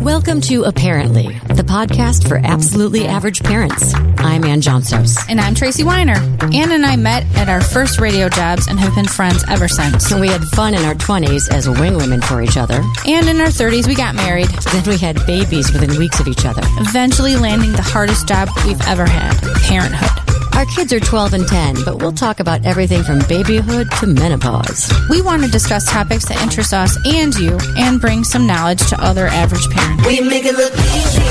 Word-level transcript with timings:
Welcome 0.00 0.40
to 0.42 0.64
Apparently, 0.64 1.26
the 1.48 1.62
podcast 1.62 2.26
for 2.26 2.40
absolutely 2.42 3.06
average 3.06 3.42
parents. 3.42 3.92
I'm 4.16 4.44
Anne 4.44 4.62
Johnsos. 4.62 5.18
And 5.28 5.38
I'm 5.38 5.54
Tracy 5.54 5.84
Weiner. 5.84 6.16
Anne 6.54 6.72
and 6.72 6.86
I 6.86 6.96
met 6.96 7.26
at 7.36 7.50
our 7.50 7.60
first 7.60 8.00
radio 8.00 8.30
jobs 8.30 8.66
and 8.66 8.80
have 8.80 8.94
been 8.94 9.04
friends 9.04 9.44
ever 9.48 9.68
since. 9.68 10.10
We 10.14 10.28
had 10.28 10.42
fun 10.54 10.72
in 10.72 10.82
our 10.86 10.94
20s 10.94 11.52
as 11.52 11.68
wing 11.68 11.98
women 11.98 12.22
for 12.22 12.40
each 12.40 12.56
other. 12.56 12.82
And 13.06 13.28
in 13.28 13.40
our 13.42 13.48
30s, 13.48 13.86
we 13.86 13.94
got 13.94 14.14
married. 14.14 14.48
Then 14.72 14.84
we 14.86 14.96
had 14.96 15.24
babies 15.26 15.70
within 15.70 15.98
weeks 15.98 16.18
of 16.18 16.28
each 16.28 16.46
other. 16.46 16.62
Eventually 16.78 17.36
landing 17.36 17.72
the 17.72 17.82
hardest 17.82 18.26
job 18.26 18.48
we've 18.64 18.80
ever 18.88 19.06
had 19.06 19.38
parenthood. 19.68 20.29
Our 20.60 20.66
kids 20.66 20.92
are 20.92 21.00
12 21.00 21.32
and 21.32 21.48
10, 21.48 21.84
but 21.86 22.02
we'll 22.02 22.12
talk 22.12 22.38
about 22.38 22.66
everything 22.66 23.02
from 23.02 23.20
babyhood 23.20 23.90
to 23.92 24.06
menopause. 24.06 24.92
We 25.08 25.22
want 25.22 25.42
to 25.42 25.48
discuss 25.48 25.90
topics 25.90 26.26
that 26.26 26.38
interest 26.42 26.74
us 26.74 26.98
and 27.06 27.34
you 27.36 27.58
and 27.78 27.98
bring 27.98 28.24
some 28.24 28.46
knowledge 28.46 28.86
to 28.90 29.02
other 29.02 29.26
average 29.28 29.66
parents. 29.70 30.06
We 30.06 30.20
make 30.20 30.44
it 30.44 30.54
look 30.54 30.74
easy. 30.74 31.24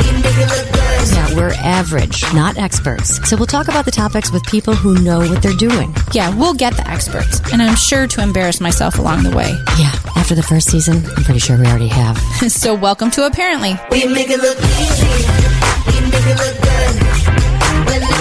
We 0.00 0.22
make 0.22 0.40
it 0.40 0.48
look 0.48 0.72
good. 0.72 1.12
Yeah, 1.12 1.36
we're 1.36 1.52
average, 1.58 2.22
not 2.32 2.56
experts. 2.56 3.28
So 3.28 3.36
we'll 3.36 3.44
talk 3.44 3.68
about 3.68 3.84
the 3.84 3.90
topics 3.90 4.32
with 4.32 4.42
people 4.44 4.74
who 4.74 5.02
know 5.02 5.18
what 5.18 5.42
they're 5.42 5.52
doing. 5.52 5.94
Yeah, 6.12 6.34
we'll 6.34 6.54
get 6.54 6.74
the 6.78 6.88
experts, 6.88 7.42
and 7.52 7.60
I'm 7.60 7.76
sure 7.76 8.06
to 8.06 8.22
embarrass 8.22 8.58
myself 8.58 8.98
along 8.98 9.24
the 9.24 9.36
way. 9.36 9.50
Yeah, 9.78 9.92
after 10.16 10.34
the 10.34 10.42
first 10.42 10.70
season, 10.70 11.04
I'm 11.14 11.24
pretty 11.24 11.40
sure 11.40 11.58
we 11.58 11.66
already 11.66 11.88
have. 11.88 12.16
so, 12.50 12.74
welcome 12.74 13.10
to 13.10 13.26
Apparently. 13.26 13.76
We 13.90 14.06
make 14.06 14.30
it 14.30 14.40
look 14.40 14.56
easy. 14.80 15.12
We 15.92 16.10
make 16.10 16.24
it 16.24 16.38
look 16.38 16.62
good. 16.62 17.45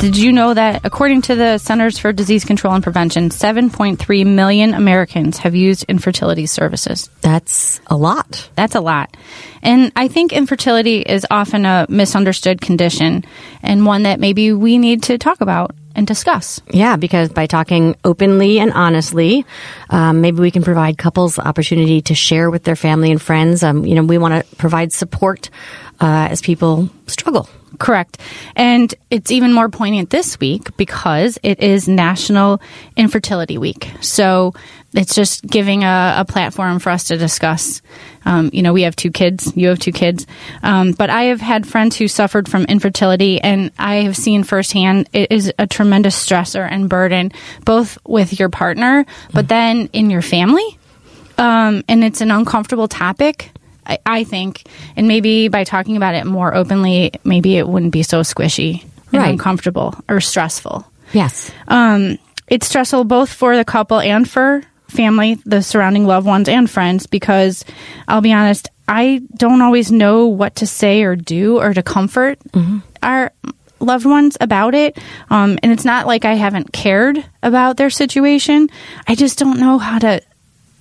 Did 0.00 0.16
you 0.16 0.32
know 0.32 0.54
that 0.54 0.80
according 0.86 1.20
to 1.22 1.34
the 1.34 1.58
Centers 1.58 1.98
for 1.98 2.10
Disease 2.10 2.46
Control 2.46 2.72
and 2.72 2.82
Prevention, 2.82 3.28
7.3 3.28 4.26
million 4.26 4.72
Americans 4.72 5.36
have 5.36 5.54
used 5.54 5.84
infertility 5.90 6.46
services? 6.46 7.10
That's 7.20 7.82
a 7.86 7.98
lot. 7.98 8.48
That's 8.54 8.74
a 8.74 8.80
lot. 8.80 9.14
And 9.62 9.92
I 9.96 10.08
think 10.08 10.32
infertility 10.32 11.02
is 11.02 11.26
often 11.30 11.66
a 11.66 11.84
misunderstood 11.90 12.62
condition 12.62 13.24
and 13.62 13.84
one 13.84 14.04
that 14.04 14.20
maybe 14.20 14.54
we 14.54 14.78
need 14.78 15.02
to 15.02 15.18
talk 15.18 15.42
about 15.42 15.74
and 15.94 16.06
discuss. 16.06 16.62
Yeah, 16.70 16.96
because 16.96 17.28
by 17.28 17.44
talking 17.46 17.94
openly 18.02 18.58
and 18.58 18.72
honestly, 18.72 19.44
um, 19.90 20.22
maybe 20.22 20.40
we 20.40 20.50
can 20.50 20.62
provide 20.62 20.96
couples 20.96 21.34
the 21.34 21.46
opportunity 21.46 22.00
to 22.02 22.14
share 22.14 22.50
with 22.50 22.64
their 22.64 22.76
family 22.76 23.10
and 23.10 23.20
friends. 23.20 23.62
Um, 23.62 23.84
you 23.84 23.96
know, 23.96 24.04
we 24.04 24.16
want 24.16 24.48
to 24.48 24.56
provide 24.56 24.94
support 24.94 25.50
uh, 26.00 26.28
as 26.30 26.40
people 26.40 26.88
struggle. 27.06 27.48
Correct. 27.78 28.18
And 28.56 28.92
it's 29.10 29.30
even 29.30 29.52
more 29.52 29.68
poignant 29.68 30.10
this 30.10 30.38
week 30.38 30.76
because 30.76 31.38
it 31.42 31.60
is 31.60 31.88
National 31.88 32.60
Infertility 32.96 33.58
Week. 33.58 33.90
So 34.00 34.52
it's 34.92 35.14
just 35.14 35.46
giving 35.46 35.84
a, 35.84 36.16
a 36.18 36.24
platform 36.24 36.78
for 36.78 36.90
us 36.90 37.04
to 37.04 37.16
discuss. 37.16 37.80
Um, 38.24 38.50
you 38.52 38.62
know, 38.62 38.72
we 38.72 38.82
have 38.82 38.96
two 38.96 39.10
kids, 39.10 39.56
you 39.56 39.68
have 39.68 39.78
two 39.78 39.92
kids. 39.92 40.26
Um, 40.62 40.92
but 40.92 41.10
I 41.10 41.24
have 41.24 41.40
had 41.40 41.66
friends 41.66 41.96
who 41.96 42.08
suffered 42.08 42.48
from 42.48 42.64
infertility, 42.64 43.40
and 43.40 43.70
I 43.78 43.96
have 43.96 44.16
seen 44.16 44.42
firsthand 44.42 45.08
it 45.12 45.30
is 45.30 45.52
a 45.58 45.66
tremendous 45.66 46.22
stressor 46.22 46.66
and 46.68 46.88
burden, 46.88 47.32
both 47.64 47.98
with 48.04 48.38
your 48.38 48.48
partner, 48.48 49.06
but 49.32 49.48
then 49.48 49.88
in 49.92 50.10
your 50.10 50.22
family. 50.22 50.78
Um, 51.38 51.84
and 51.88 52.04
it's 52.04 52.20
an 52.20 52.30
uncomfortable 52.30 52.88
topic. 52.88 53.52
I, 53.86 53.98
I 54.04 54.24
think, 54.24 54.64
and 54.96 55.08
maybe 55.08 55.48
by 55.48 55.64
talking 55.64 55.96
about 55.96 56.14
it 56.14 56.26
more 56.26 56.54
openly, 56.54 57.12
maybe 57.24 57.56
it 57.56 57.66
wouldn't 57.68 57.92
be 57.92 58.02
so 58.02 58.20
squishy 58.20 58.82
and 59.12 59.22
Right. 59.22 59.30
uncomfortable 59.30 59.94
or 60.08 60.20
stressful. 60.20 60.86
Yes. 61.12 61.50
Um, 61.68 62.18
it's 62.48 62.66
stressful 62.68 63.04
both 63.04 63.32
for 63.32 63.56
the 63.56 63.64
couple 63.64 63.98
and 64.00 64.28
for 64.28 64.62
family, 64.88 65.34
the 65.46 65.62
surrounding 65.62 66.06
loved 66.06 66.26
ones 66.26 66.48
and 66.48 66.68
friends, 66.70 67.06
because 67.06 67.64
I'll 68.08 68.20
be 68.20 68.32
honest, 68.32 68.68
I 68.88 69.22
don't 69.36 69.62
always 69.62 69.90
know 69.92 70.26
what 70.26 70.56
to 70.56 70.66
say 70.66 71.02
or 71.02 71.14
do 71.16 71.58
or 71.58 71.72
to 71.74 71.82
comfort 71.82 72.38
our 73.02 73.32
loved 73.78 74.04
ones 74.04 74.36
about 74.40 74.74
it. 74.74 74.98
Um, 75.30 75.58
and 75.62 75.70
it's 75.72 75.84
not 75.84 76.06
like 76.08 76.24
I 76.24 76.34
haven't 76.34 76.72
cared 76.72 77.24
about 77.42 77.76
their 77.76 77.88
situation. 77.90 78.68
I 79.06 79.14
just 79.14 79.38
don't 79.38 79.58
know 79.60 79.78
how 79.78 79.98
to 80.00 80.20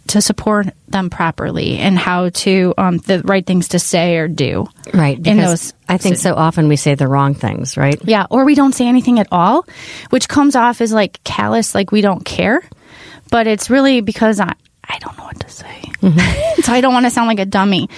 to 0.09 0.21
support 0.21 0.67
them 0.87 1.09
properly 1.09 1.77
and 1.77 1.97
how 1.97 2.29
to 2.29 2.73
um, 2.77 2.97
the 2.97 3.21
right 3.23 3.45
things 3.45 3.69
to 3.69 3.79
say 3.79 4.17
or 4.17 4.27
do. 4.27 4.67
Right. 4.93 5.15
in 5.17 5.23
Because 5.23 5.71
those 5.71 5.73
I 5.87 5.97
think 5.97 6.17
so 6.17 6.33
often 6.35 6.67
we 6.67 6.75
say 6.75 6.95
the 6.95 7.07
wrong 7.07 7.35
things, 7.35 7.77
right? 7.77 7.99
yeah, 8.03 8.25
or 8.29 8.43
we 8.43 8.55
don't 8.55 8.73
say 8.73 8.87
anything 8.87 9.19
at 9.19 9.27
all, 9.31 9.65
which 10.09 10.27
comes 10.27 10.55
off 10.55 10.81
as 10.81 10.91
like 10.91 11.23
callous, 11.23 11.75
like 11.75 11.91
we 11.91 12.01
don't 12.01 12.25
care. 12.25 12.61
But 13.29 13.45
it's 13.45 13.69
really 13.69 14.01
because 14.01 14.39
I, 14.39 14.53
I 14.83 14.97
don't 14.99 15.15
know 15.17 15.25
what 15.25 15.39
to 15.41 15.49
say. 15.49 15.81
so 16.63 16.73
I 16.73 16.81
don't 16.81 16.93
want 16.93 17.05
to 17.05 17.11
sound 17.11 17.27
like 17.27 17.39
a 17.39 17.45
dummy. 17.45 17.89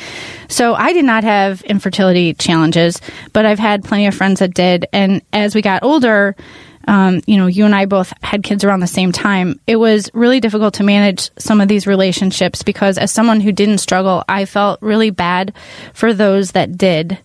So 0.49 0.73
I 0.73 0.91
did 0.91 1.05
not 1.05 1.23
have 1.23 1.61
infertility 1.61 2.33
challenges, 2.33 2.99
but 3.31 3.45
I've 3.45 3.59
had 3.59 3.85
plenty 3.85 4.07
of 4.07 4.16
friends 4.16 4.39
that 4.39 4.53
did. 4.53 4.88
And 4.91 5.22
as 5.31 5.55
we 5.55 5.61
got 5.61 5.83
older, 5.83 6.35
um, 6.88 7.22
you 7.25 7.38
know, 7.38 7.47
you 7.47 7.66
and 7.66 7.75
I 7.75 7.86
both 7.86 8.14
had 8.22 8.44
kids 8.44 8.64
around 8.64 8.80
the 8.80 8.88
same 8.88 9.12
time. 9.12 9.59
It 9.68 9.75
was 9.75 10.09
really 10.14 10.40
difficult 10.40 10.75
to 10.75 10.84
manage 10.84 11.30
some 11.38 11.62
of 11.62 11.68
these 11.68 11.88
relationships 11.88 12.64
because, 12.64 12.97
as 12.97 13.12
someone 13.12 13.42
who 13.42 13.52
didn't 13.52 13.80
struggle, 13.80 14.24
I 14.28 14.46
felt 14.46 14.81
really 14.81 15.09
bad 15.09 15.53
for 15.94 16.14
those 16.14 16.52
that 16.52 16.78
did. 16.78 17.18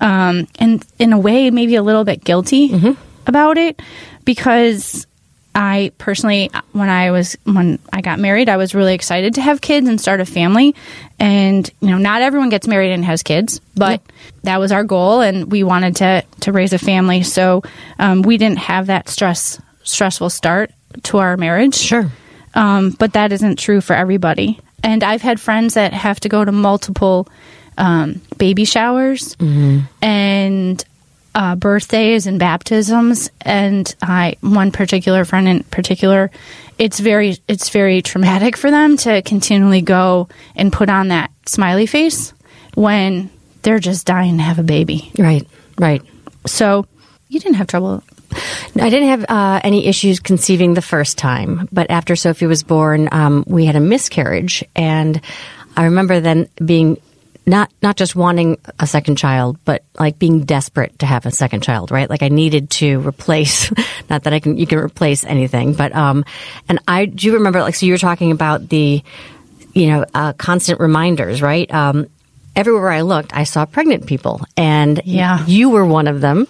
Um, 0.00 0.48
and 0.58 0.84
in 0.98 1.12
a 1.12 1.18
way, 1.18 1.50
maybe 1.50 1.76
a 1.76 1.82
little 1.82 2.04
bit 2.04 2.24
guilty 2.24 2.68
about 3.26 3.58
it 3.58 3.80
because 4.24 5.06
I 5.54 5.92
personally, 5.98 6.50
when 6.72 6.88
I 6.88 7.10
was 7.12 7.36
when 7.44 7.78
I 7.92 8.00
got 8.00 8.18
married, 8.18 8.48
I 8.48 8.56
was 8.56 8.74
really 8.74 8.94
excited 8.94 9.34
to 9.34 9.40
have 9.40 9.60
kids 9.60 9.88
and 9.88 10.00
start 10.00 10.20
a 10.20 10.24
family. 10.24 10.74
And 11.18 11.70
you 11.80 11.90
know, 11.90 11.98
not 11.98 12.22
everyone 12.22 12.48
gets 12.48 12.66
married 12.66 12.92
and 12.92 13.04
has 13.04 13.22
kids, 13.22 13.60
but 13.76 14.02
that 14.42 14.58
was 14.58 14.72
our 14.72 14.84
goal, 14.84 15.20
and 15.20 15.50
we 15.50 15.62
wanted 15.62 15.96
to 15.96 16.24
to 16.40 16.52
raise 16.52 16.72
a 16.72 16.78
family. 16.78 17.22
So 17.22 17.62
um, 17.98 18.22
we 18.22 18.36
didn't 18.36 18.58
have 18.58 18.86
that 18.86 19.08
stress 19.08 19.60
stressful 19.84 20.30
start 20.30 20.72
to 21.04 21.18
our 21.18 21.36
marriage. 21.36 21.76
Sure. 21.76 22.10
Um, 22.54 22.90
but 22.90 23.12
that 23.12 23.32
isn't 23.32 23.58
true 23.58 23.80
for 23.80 23.94
everybody. 23.94 24.60
And 24.82 25.02
I've 25.02 25.22
had 25.22 25.40
friends 25.40 25.74
that 25.74 25.92
have 25.92 26.20
to 26.20 26.28
go 26.28 26.44
to 26.44 26.52
multiple 26.52 27.28
um, 27.78 28.20
baby 28.38 28.64
showers 28.64 29.36
and 30.02 30.84
uh, 31.34 31.56
birthdays 31.56 32.26
and 32.26 32.38
baptisms. 32.38 33.30
And 33.40 33.92
I, 34.00 34.36
one 34.40 34.72
particular 34.72 35.24
friend 35.24 35.48
in 35.48 35.62
particular, 35.64 36.30
it's 36.78 37.00
very, 37.00 37.36
it's 37.48 37.70
very 37.70 38.02
traumatic 38.02 38.56
for 38.56 38.70
them 38.70 38.96
to 38.98 39.22
continually 39.22 39.82
go 39.82 40.28
and 40.54 40.72
put 40.72 40.88
on 40.88 41.08
that 41.08 41.30
smiley 41.46 41.86
face 41.86 42.32
when 42.74 43.30
they're 43.62 43.78
just 43.78 44.06
dying 44.06 44.38
to 44.38 44.42
have 44.42 44.58
a 44.58 44.64
baby. 44.64 45.10
Right. 45.18 45.46
Right. 45.78 46.02
So 46.46 46.86
you 47.28 47.40
didn't 47.40 47.56
have 47.56 47.66
trouble. 47.66 48.02
I 48.80 48.90
didn't 48.90 49.08
have 49.08 49.24
uh, 49.28 49.60
any 49.62 49.86
issues 49.86 50.18
conceiving 50.18 50.74
the 50.74 50.82
first 50.82 51.18
time, 51.18 51.68
but 51.70 51.90
after 51.90 52.16
Sophie 52.16 52.46
was 52.46 52.64
born, 52.64 53.08
um, 53.12 53.44
we 53.46 53.64
had 53.64 53.76
a 53.76 53.80
miscarriage, 53.80 54.64
and 54.74 55.20
I 55.76 55.84
remember 55.84 56.18
then 56.18 56.48
being 56.64 57.00
not 57.46 57.70
not 57.82 57.96
just 57.96 58.16
wanting 58.16 58.58
a 58.78 58.86
second 58.86 59.16
child, 59.16 59.58
but 59.64 59.84
like 59.98 60.18
being 60.18 60.44
desperate 60.44 60.98
to 61.00 61.06
have 61.06 61.26
a 61.26 61.30
second 61.30 61.62
child. 61.62 61.90
Right? 61.90 62.08
Like 62.08 62.22
I 62.22 62.28
needed 62.28 62.70
to 62.70 63.00
replace. 63.06 63.70
Not 64.10 64.24
that 64.24 64.32
I 64.32 64.40
can 64.40 64.56
you 64.58 64.66
can 64.66 64.78
replace 64.78 65.24
anything, 65.24 65.72
but 65.74 65.94
um, 65.94 66.24
and 66.68 66.78
I 66.88 67.06
do 67.06 67.34
remember 67.34 67.60
like 67.60 67.74
so 67.74 67.86
you 67.86 67.92
were 67.92 67.98
talking 67.98 68.30
about 68.32 68.68
the 68.68 69.02
you 69.72 69.88
know, 69.88 70.04
uh, 70.14 70.32
constant 70.34 70.78
reminders, 70.78 71.42
right? 71.42 71.68
Um, 71.74 72.06
everywhere 72.54 72.90
I 72.90 73.00
looked, 73.00 73.34
I 73.34 73.42
saw 73.42 73.66
pregnant 73.66 74.06
people, 74.06 74.40
and 74.56 75.00
Yeah. 75.04 75.44
you 75.46 75.70
were 75.70 75.84
one 75.84 76.06
of 76.06 76.20
them 76.20 76.46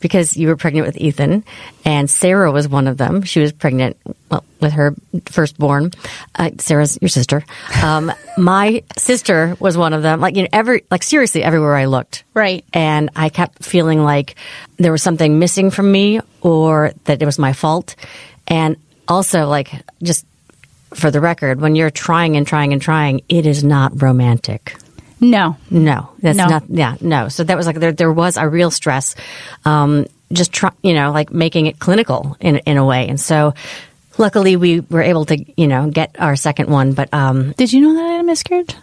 because 0.00 0.36
you 0.36 0.48
were 0.48 0.56
pregnant 0.56 0.86
with 0.86 0.96
Ethan, 0.96 1.44
and 1.84 2.08
Sarah 2.08 2.52
was 2.52 2.68
one 2.68 2.86
of 2.86 2.96
them. 2.98 3.22
She 3.22 3.40
was 3.40 3.52
pregnant 3.52 3.96
well, 4.30 4.44
with 4.60 4.72
her 4.72 4.94
firstborn. 5.26 5.90
Uh, 6.34 6.50
Sarah's 6.58 6.98
your 7.00 7.08
sister. 7.08 7.44
Um, 7.82 8.12
my 8.38 8.82
sister 8.96 9.56
was 9.60 9.76
one 9.76 9.92
of 9.92 10.02
them. 10.02 10.20
Like 10.20 10.36
you 10.36 10.42
know, 10.42 10.48
every 10.52 10.84
like 10.90 11.02
seriously, 11.02 11.42
everywhere 11.42 11.74
I 11.74 11.86
looked, 11.86 12.24
Right. 12.34 12.64
and 12.72 13.10
I 13.16 13.28
kept 13.28 13.64
feeling 13.64 14.02
like 14.02 14.36
there 14.76 14.92
was 14.92 15.02
something 15.02 15.38
missing 15.38 15.70
from 15.70 15.90
me 15.90 16.20
or 16.40 16.92
that 17.04 17.20
it 17.20 17.26
was 17.26 17.38
my 17.38 17.52
fault. 17.52 17.96
And 18.46 18.76
also, 19.08 19.46
like, 19.48 19.72
just 20.02 20.24
for 20.94 21.10
the 21.10 21.20
record, 21.20 21.60
when 21.60 21.74
you're 21.76 21.90
trying 21.90 22.36
and 22.36 22.46
trying 22.46 22.72
and 22.72 22.80
trying, 22.80 23.22
it 23.28 23.46
is 23.46 23.62
not 23.64 24.00
romantic. 24.02 24.74
No. 25.20 25.56
No, 25.70 26.10
that's 26.20 26.36
No. 26.38 26.46
not. 26.46 26.64
Yeah, 26.68 26.96
no. 27.00 27.28
So 27.28 27.44
that 27.44 27.56
was 27.56 27.66
like 27.66 27.76
there. 27.80 27.92
There 27.92 28.12
was 28.12 28.36
a 28.36 28.48
real 28.48 28.70
stress. 28.70 29.14
Um, 29.64 30.06
just 30.32 30.52
try, 30.52 30.70
you 30.82 30.94
know, 30.94 31.10
like 31.12 31.32
making 31.32 31.66
it 31.66 31.78
clinical 31.78 32.36
in 32.40 32.58
in 32.58 32.76
a 32.76 32.84
way. 32.84 33.08
And 33.08 33.18
so, 33.20 33.54
Luckily, 34.18 34.56
we 34.56 34.80
were 34.80 35.02
able 35.02 35.24
to, 35.26 35.38
you 35.56 35.68
know, 35.68 35.88
get 35.90 36.16
our 36.18 36.34
second 36.34 36.68
one. 36.68 36.92
But 36.92 37.14
um, 37.14 37.52
Did 37.52 37.72
you 37.72 37.80
know 37.80 37.94
that 37.94 38.04
I 38.04 38.12
had 38.14 38.20
a 38.20 38.24
miscarriage? 38.24 38.74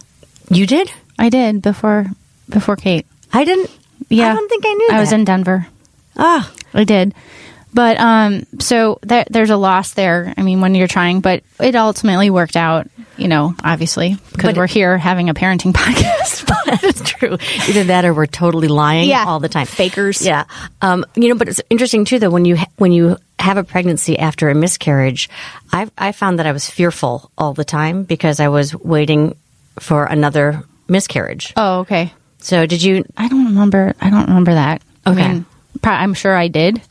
you 0.50 0.66
did? 0.66 0.90
I 1.20 1.28
did 1.30 1.62
before 1.62 2.06
before 2.50 2.78
Kate. 2.78 3.06
I 3.34 3.44
didn't. 3.44 3.70
Yeah, 4.08 4.32
I 4.32 4.36
don't 4.36 4.48
think 4.50 4.64
I 4.66 4.74
knew. 4.74 4.90
I 4.94 5.00
was 5.02 5.12
in 5.12 5.26
Denver. 5.26 5.68
Ah, 6.16 6.50
I 6.74 6.86
did. 6.86 7.14
But 7.76 8.00
um, 8.00 8.44
so 8.60 8.98
there, 9.04 9.26
there's 9.30 9.50
a 9.52 9.58
loss 9.58 9.94
there. 9.94 10.34
I 10.38 10.42
mean, 10.44 10.62
when 10.62 10.74
you're 10.76 10.88
trying, 10.88 11.20
but 11.20 11.44
it 11.60 11.76
ultimately 11.76 12.30
worked 12.30 12.56
out. 12.56 12.88
You 13.18 13.28
know, 13.30 13.54
obviously, 13.64 14.18
because 14.34 14.56
we're 14.56 14.68
here 14.68 14.98
having 14.98 15.30
a 15.30 15.34
parenting 15.34 15.72
podcast. 15.74 16.48
but 16.48 16.84
it's 16.84 17.02
true. 17.02 17.38
Either 17.70 17.84
that 17.86 18.04
or 18.06 18.14
we're 18.14 18.26
totally 18.26 18.68
lying 18.68 19.08
Yeah. 19.10 19.26
all 19.26 19.40
the 19.40 19.48
time. 19.50 19.68
Fakers. 19.68 20.26
Yeah. 20.26 20.46
Um, 20.82 21.06
you 21.16 21.30
know, 21.30 21.36
but 21.36 21.48
it's 21.48 21.62
interesting 21.70 22.04
too 22.06 22.20
though, 22.20 22.30
when 22.30 22.44
you 22.46 22.58
ha- 22.58 22.68
when 22.78 22.92
you 22.92 23.18
have 23.40 23.58
a 23.58 23.64
pregnancy 23.64 24.18
after 24.20 24.50
a 24.50 24.56
miscarriage, 24.56 25.30
I 25.72 25.88
I 25.98 26.12
found 26.14 26.40
that 26.40 26.46
I 26.48 26.52
was 26.54 26.70
fearful 26.70 27.30
all 27.38 27.54
the 27.54 27.64
time 27.66 28.04
because 28.04 28.40
I 28.42 28.48
was 28.50 28.74
waiting 28.76 29.36
for 29.80 30.06
another 30.06 30.64
miscarriage. 30.88 31.54
oh, 31.58 31.80
okay. 31.82 32.14
So 32.40 32.66
did 32.66 32.82
you? 32.84 33.06
I 33.18 33.28
don't 33.28 33.46
remember. 33.48 33.94
I 34.02 34.10
don't 34.10 34.28
remember 34.28 34.54
that. 34.54 34.82
Okay. 35.08 35.24
I 35.24 35.34
mean, 35.34 35.46
I'm 35.84 36.14
sure 36.14 36.36
I 36.36 36.48
did, 36.50 36.82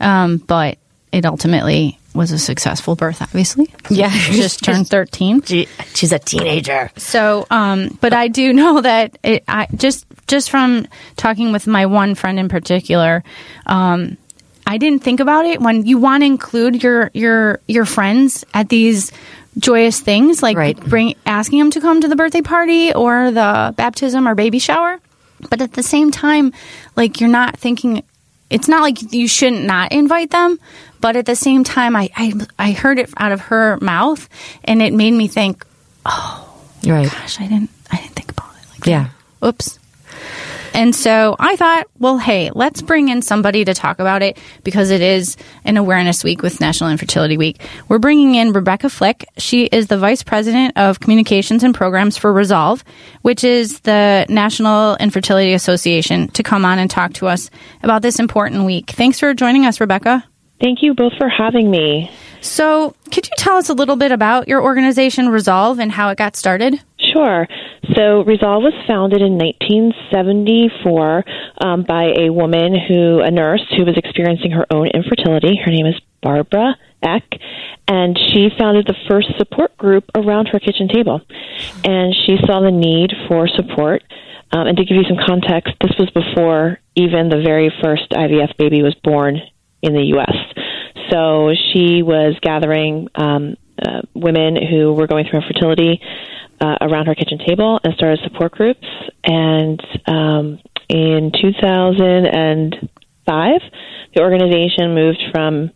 um, 0.00 0.38
but 0.38 0.78
it 1.12 1.24
ultimately 1.26 1.98
was 2.14 2.32
a 2.32 2.38
successful 2.38 2.96
birth. 2.96 3.22
Obviously, 3.22 3.72
Yeah. 3.88 4.10
just 4.10 4.64
turned 4.64 4.88
13. 4.90 5.42
She, 5.42 5.68
she's 5.94 6.12
a 6.12 6.18
teenager. 6.18 6.90
So, 6.96 7.46
um, 7.50 7.96
but 8.00 8.12
I 8.12 8.28
do 8.28 8.52
know 8.52 8.80
that 8.80 9.16
it, 9.22 9.44
I 9.46 9.66
just 9.74 10.06
just 10.26 10.50
from 10.50 10.86
talking 11.16 11.52
with 11.52 11.66
my 11.66 11.86
one 11.86 12.14
friend 12.14 12.38
in 12.38 12.48
particular, 12.48 13.22
um, 13.66 14.16
I 14.66 14.78
didn't 14.78 15.02
think 15.02 15.18
about 15.20 15.44
it 15.46 15.60
when 15.60 15.84
you 15.86 15.98
want 15.98 16.22
to 16.22 16.26
include 16.26 16.82
your 16.82 17.10
your 17.14 17.60
your 17.68 17.84
friends 17.84 18.44
at 18.54 18.68
these 18.68 19.10
joyous 19.58 19.98
things, 20.00 20.42
like 20.44 20.56
Right. 20.56 20.78
bring 20.78 21.16
asking 21.26 21.58
them 21.58 21.70
to 21.72 21.80
come 21.80 22.00
to 22.00 22.08
the 22.08 22.14
birthday 22.16 22.42
party 22.42 22.92
or 22.94 23.30
the 23.32 23.74
baptism 23.76 24.28
or 24.28 24.34
baby 24.36 24.58
shower. 24.60 25.00
But 25.48 25.60
at 25.60 25.72
the 25.72 25.82
same 25.82 26.10
time, 26.12 26.52
like 26.96 27.20
you're 27.20 27.30
not 27.30 27.56
thinking. 27.58 28.04
It's 28.50 28.68
not 28.68 28.82
like 28.82 29.12
you 29.12 29.28
shouldn't 29.28 29.64
not 29.64 29.92
invite 29.92 30.30
them, 30.30 30.58
but 31.00 31.16
at 31.16 31.24
the 31.26 31.36
same 31.36 31.64
time, 31.64 31.94
I, 31.96 32.10
I 32.16 32.34
I 32.58 32.72
heard 32.72 32.98
it 32.98 33.08
out 33.16 33.32
of 33.32 33.40
her 33.42 33.78
mouth, 33.80 34.28
and 34.64 34.82
it 34.82 34.92
made 34.92 35.12
me 35.12 35.28
think, 35.28 35.64
oh, 36.04 36.46
Right. 36.84 37.08
gosh, 37.10 37.40
I 37.40 37.46
didn't 37.46 37.70
I 37.90 37.96
didn't 37.96 38.12
think 38.16 38.30
about 38.32 38.50
it 38.60 38.66
like 38.72 38.86
Yeah. 38.86 39.08
that. 39.40 39.48
Oops. 39.48 39.78
And 40.74 40.94
so 40.94 41.36
I 41.38 41.56
thought, 41.56 41.86
well, 41.98 42.18
hey, 42.18 42.50
let's 42.54 42.82
bring 42.82 43.08
in 43.08 43.22
somebody 43.22 43.64
to 43.64 43.74
talk 43.74 43.98
about 43.98 44.22
it 44.22 44.38
because 44.64 44.90
it 44.90 45.00
is 45.00 45.36
an 45.64 45.76
awareness 45.76 46.24
week 46.24 46.42
with 46.42 46.60
National 46.60 46.90
Infertility 46.90 47.36
Week. 47.36 47.60
We're 47.88 47.98
bringing 47.98 48.34
in 48.34 48.52
Rebecca 48.52 48.88
Flick. 48.88 49.26
She 49.36 49.64
is 49.64 49.88
the 49.88 49.98
Vice 49.98 50.22
President 50.22 50.76
of 50.76 51.00
Communications 51.00 51.64
and 51.64 51.74
Programs 51.74 52.16
for 52.16 52.32
Resolve, 52.32 52.84
which 53.22 53.44
is 53.44 53.80
the 53.80 54.26
National 54.28 54.96
Infertility 54.96 55.54
Association, 55.54 56.28
to 56.28 56.42
come 56.42 56.64
on 56.64 56.78
and 56.78 56.90
talk 56.90 57.12
to 57.14 57.26
us 57.26 57.50
about 57.82 58.02
this 58.02 58.18
important 58.18 58.64
week. 58.64 58.90
Thanks 58.90 59.18
for 59.18 59.34
joining 59.34 59.66
us, 59.66 59.80
Rebecca. 59.80 60.24
Thank 60.60 60.82
you 60.82 60.94
both 60.94 61.14
for 61.16 61.28
having 61.28 61.70
me. 61.70 62.10
So, 62.42 62.94
could 63.10 63.26
you 63.26 63.34
tell 63.36 63.56
us 63.56 63.68
a 63.68 63.74
little 63.74 63.96
bit 63.96 64.12
about 64.12 64.48
your 64.48 64.62
organization, 64.62 65.28
Resolve, 65.28 65.78
and 65.78 65.92
how 65.92 66.08
it 66.08 66.18
got 66.18 66.36
started? 66.36 66.80
Sure. 67.12 67.46
So 67.94 68.22
Resolve 68.24 68.62
was 68.62 68.74
founded 68.86 69.22
in 69.22 69.38
1974 69.38 71.24
um, 71.60 71.82
by 71.82 72.12
a 72.18 72.30
woman 72.30 72.74
who, 72.76 73.20
a 73.20 73.30
nurse 73.30 73.64
who 73.76 73.84
was 73.84 73.96
experiencing 73.96 74.52
her 74.52 74.66
own 74.70 74.88
infertility. 74.88 75.56
Her 75.56 75.70
name 75.70 75.86
is 75.86 76.00
Barbara 76.22 76.76
Eck, 77.02 77.24
and 77.88 78.18
she 78.28 78.50
founded 78.58 78.86
the 78.86 78.94
first 79.08 79.28
support 79.38 79.76
group 79.76 80.04
around 80.14 80.46
her 80.48 80.60
kitchen 80.60 80.88
table. 80.88 81.20
And 81.84 82.14
she 82.14 82.36
saw 82.46 82.60
the 82.60 82.70
need 82.70 83.12
for 83.28 83.48
support. 83.48 84.02
Um, 84.52 84.66
and 84.66 84.76
to 84.76 84.84
give 84.84 84.96
you 84.96 85.04
some 85.08 85.18
context, 85.24 85.74
this 85.80 85.92
was 85.98 86.10
before 86.10 86.78
even 86.96 87.28
the 87.28 87.40
very 87.40 87.72
first 87.82 88.10
IVF 88.10 88.56
baby 88.58 88.82
was 88.82 88.94
born 89.02 89.40
in 89.82 89.94
the 89.94 90.04
U.S. 90.14 90.36
So 91.10 91.54
she 91.72 92.02
was 92.02 92.36
gathering 92.42 93.08
um, 93.14 93.56
uh, 93.80 94.02
women 94.14 94.56
who 94.56 94.92
were 94.92 95.06
going 95.06 95.24
through 95.28 95.40
infertility 95.40 96.00
uh, 96.60 96.76
around 96.80 97.06
her 97.06 97.14
kitchen 97.14 97.38
table 97.46 97.78
and 97.82 97.94
started 97.94 98.20
support 98.24 98.52
groups. 98.52 98.86
And 99.24 99.80
um, 100.06 100.58
in 100.88 101.32
2005, 101.40 103.60
the 104.14 104.22
organization 104.22 104.94
moved 104.94 105.22
from 105.32 105.70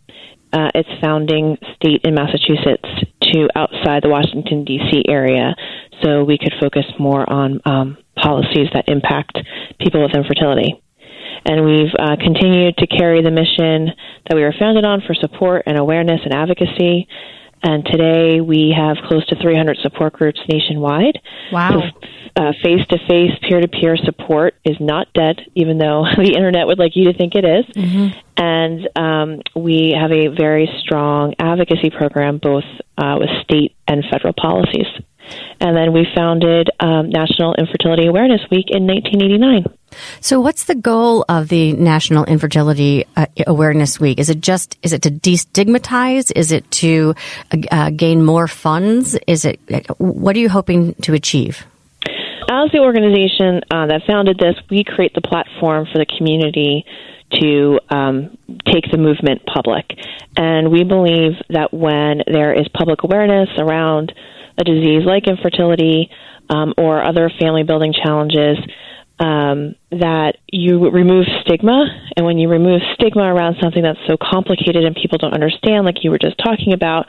uh, 0.53 0.69
its 0.73 0.89
founding 1.01 1.57
state 1.75 2.01
in 2.03 2.15
Massachusetts 2.15 2.87
to 3.21 3.49
outside 3.55 4.03
the 4.03 4.09
Washington, 4.09 4.63
D.C. 4.63 5.03
area 5.07 5.55
so 6.03 6.23
we 6.23 6.37
could 6.37 6.53
focus 6.61 6.85
more 6.99 7.29
on 7.29 7.59
um, 7.65 7.97
policies 8.15 8.69
that 8.73 8.85
impact 8.87 9.37
people 9.79 10.01
with 10.01 10.15
infertility. 10.15 10.81
And 11.45 11.63
we've 11.63 11.93
uh, 11.97 12.15
continued 12.15 12.77
to 12.77 12.87
carry 12.87 13.21
the 13.21 13.31
mission 13.31 13.93
that 14.27 14.35
we 14.35 14.41
were 14.41 14.55
founded 14.57 14.85
on 14.85 15.01
for 15.05 15.13
support 15.13 15.63
and 15.67 15.77
awareness 15.77 16.21
and 16.23 16.33
advocacy. 16.33 17.07
And 17.63 17.85
today 17.85 18.41
we 18.41 18.75
have 18.77 18.97
close 19.07 19.25
to 19.27 19.35
300 19.41 19.77
support 19.81 20.13
groups 20.13 20.39
nationwide. 20.47 21.19
Wow. 21.51 21.81
Face 22.63 22.85
to 22.89 22.97
face, 23.07 23.31
peer 23.41 23.61
to 23.61 23.67
peer 23.67 23.95
support 23.97 24.55
is 24.65 24.75
not 24.79 25.07
dead, 25.13 25.39
even 25.55 25.77
though 25.77 26.05
the 26.17 26.33
internet 26.35 26.67
would 26.67 26.77
like 26.79 26.95
you 26.95 27.05
to 27.05 27.17
think 27.17 27.33
it 27.35 27.45
is. 27.45 27.65
And 28.37 28.89
um, 28.95 29.41
we 29.55 29.95
have 29.97 30.11
a 30.11 30.27
very 30.27 30.69
strong 30.79 31.33
advocacy 31.39 31.89
program, 31.89 32.37
both 32.37 32.65
uh, 32.97 33.15
with 33.19 33.29
state 33.43 33.75
and 33.87 34.03
federal 34.11 34.33
policies. 34.33 34.87
And 35.59 35.75
then 35.75 35.93
we 35.93 36.05
founded 36.15 36.69
um, 36.79 37.09
National 37.09 37.53
Infertility 37.55 38.07
Awareness 38.07 38.41
Week 38.51 38.65
in 38.69 38.85
1989. 38.85 39.65
So, 40.19 40.41
what's 40.41 40.65
the 40.65 40.75
goal 40.75 41.23
of 41.29 41.47
the 41.47 41.73
National 41.73 42.25
Infertility 42.25 43.05
uh, 43.15 43.27
Awareness 43.47 43.99
Week? 43.99 44.19
Is 44.19 44.29
it 44.29 44.41
just 44.41 44.77
is 44.83 44.91
it 44.91 45.01
to 45.03 45.11
destigmatize? 45.11 46.31
Is 46.35 46.51
it 46.51 46.69
to 46.71 47.15
uh, 47.71 47.91
gain 47.91 48.23
more 48.23 48.47
funds? 48.47 49.17
Is 49.27 49.45
it 49.45 49.59
what 49.97 50.35
are 50.35 50.39
you 50.39 50.49
hoping 50.49 50.95
to 50.95 51.13
achieve? 51.13 51.65
As 52.47 52.71
the 52.71 52.79
organization 52.79 53.61
uh, 53.71 53.87
that 53.87 54.01
founded 54.05 54.37
this, 54.37 54.55
we 54.69 54.83
create 54.83 55.13
the 55.15 55.21
platform 55.21 55.87
for 55.91 55.97
the 55.97 56.05
community 56.05 56.85
to 57.41 57.79
um, 57.89 58.37
take 58.67 58.89
the 58.91 58.97
movement 58.97 59.41
public. 59.45 59.85
And 60.37 60.71
we 60.71 60.83
believe 60.83 61.33
that 61.49 61.73
when 61.73 62.21
there 62.27 62.53
is 62.53 62.67
public 62.67 63.03
awareness 63.03 63.49
around 63.57 64.13
a 64.57 64.63
disease 64.63 65.03
like 65.05 65.27
infertility 65.27 66.09
um, 66.49 66.73
or 66.77 67.03
other 67.03 67.31
family 67.39 67.63
building 67.63 67.93
challenges, 67.93 68.57
um, 69.19 69.75
that 69.91 70.37
you 70.51 70.89
remove 70.89 71.25
stigma. 71.41 71.85
And 72.17 72.25
when 72.25 72.37
you 72.37 72.49
remove 72.49 72.81
stigma 72.95 73.23
around 73.23 73.55
something 73.61 73.81
that's 73.81 73.99
so 74.07 74.17
complicated 74.21 74.83
and 74.83 74.95
people 74.95 75.17
don't 75.17 75.33
understand, 75.33 75.85
like 75.85 76.03
you 76.03 76.11
were 76.11 76.19
just 76.19 76.37
talking 76.37 76.73
about, 76.73 77.07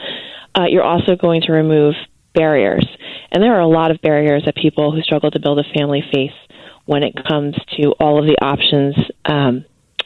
uh, 0.57 0.67
you're 0.69 0.85
also 0.85 1.17
going 1.17 1.43
to 1.43 1.53
remove 1.53 1.95
barriers. 2.35 2.87
And 3.33 3.43
there 3.43 3.55
are 3.55 3.61
a 3.61 3.67
lot 3.69 3.91
of 3.91 4.01
barriers 4.01 4.45
that 4.45 4.55
people 4.55 4.93
who 4.93 5.01
struggle 5.03 5.31
to 5.31 5.41
build 5.41 5.59
a 5.59 5.65
family 5.77 6.03
face 6.13 6.37
when 6.85 7.03
it 7.03 7.15
comes 7.29 7.57
to 7.77 7.91
all 7.99 8.21
of 8.21 8.27
the 8.27 8.37
options 8.41 8.95
um, 9.25 9.65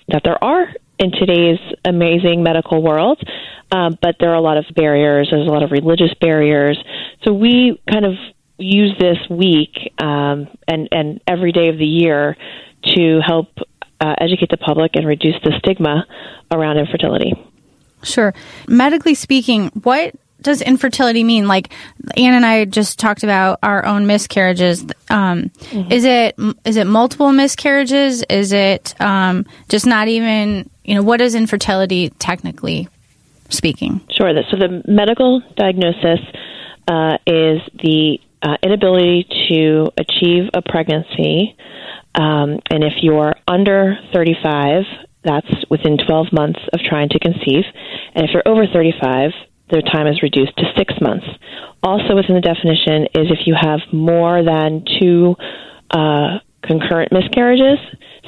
that 0.08 0.22
there 0.24 0.42
are 0.42 0.68
in 0.98 1.12
today's 1.12 1.58
amazing 1.84 2.42
medical 2.42 2.82
world. 2.82 3.22
Uh, 3.72 3.90
but 4.02 4.16
there 4.18 4.30
are 4.30 4.36
a 4.36 4.40
lot 4.40 4.56
of 4.56 4.64
barriers. 4.74 5.28
There's 5.30 5.46
a 5.46 5.50
lot 5.50 5.62
of 5.62 5.70
religious 5.70 6.12
barriers. 6.20 6.78
So 7.22 7.32
we 7.32 7.80
kind 7.90 8.04
of 8.04 8.14
use 8.58 8.94
this 8.98 9.18
week 9.28 9.92
um, 9.98 10.48
and 10.68 10.88
and 10.92 11.20
every 11.26 11.52
day 11.52 11.68
of 11.68 11.78
the 11.78 11.86
year 11.86 12.36
to 12.84 13.20
help 13.26 13.48
uh, 14.00 14.14
educate 14.18 14.50
the 14.50 14.56
public 14.56 14.92
and 14.94 15.06
reduce 15.06 15.36
the 15.44 15.52
stigma 15.58 16.06
around 16.50 16.78
infertility. 16.78 17.32
Sure. 18.02 18.32
Medically 18.66 19.14
speaking, 19.14 19.68
what 19.82 20.14
does 20.40 20.62
infertility 20.62 21.22
mean? 21.22 21.46
Like 21.46 21.70
Anne 22.16 22.32
and 22.32 22.46
I 22.46 22.64
just 22.64 22.98
talked 22.98 23.22
about 23.22 23.58
our 23.62 23.84
own 23.84 24.06
miscarriages. 24.06 24.86
Um, 25.10 25.50
Is 25.90 26.04
it 26.04 26.34
is 26.64 26.76
it 26.76 26.86
multiple 26.86 27.32
miscarriages? 27.32 28.22
Is 28.30 28.52
it 28.52 28.98
um, 29.00 29.46
just 29.68 29.86
not 29.86 30.08
even? 30.08 30.68
You 30.84 30.94
know, 30.96 31.02
what 31.02 31.20
is 31.20 31.34
infertility 31.34 32.08
technically 32.18 32.88
speaking? 33.50 34.00
Sure. 34.10 34.32
So 34.50 34.56
the 34.56 34.82
medical 34.88 35.40
diagnosis 35.56 36.20
uh, 36.88 37.18
is 37.26 37.60
the 37.82 38.18
uh, 38.42 38.56
inability 38.62 39.26
to 39.48 39.90
achieve 39.98 40.50
a 40.54 40.62
pregnancy, 40.62 41.56
um, 42.14 42.58
and 42.70 42.84
if 42.84 42.94
you're 43.02 43.34
under 43.46 43.96
35, 44.12 44.84
that's 45.22 45.50
within 45.68 45.98
12 45.98 46.26
months 46.32 46.60
of 46.72 46.80
trying 46.80 47.08
to 47.10 47.18
conceive, 47.18 47.64
and 48.14 48.24
if 48.24 48.30
you're 48.32 48.46
over 48.46 48.66
35, 48.66 49.30
the 49.70 49.82
time 49.82 50.06
is 50.06 50.22
reduced 50.22 50.56
to 50.56 50.64
six 50.76 50.94
months. 51.00 51.26
Also, 51.82 52.14
within 52.14 52.34
the 52.34 52.40
definition 52.40 53.06
is 53.14 53.30
if 53.30 53.46
you 53.46 53.54
have 53.58 53.80
more 53.92 54.42
than 54.42 54.84
two 55.00 55.36
uh, 55.90 56.38
concurrent 56.62 57.12
miscarriages, 57.12 57.78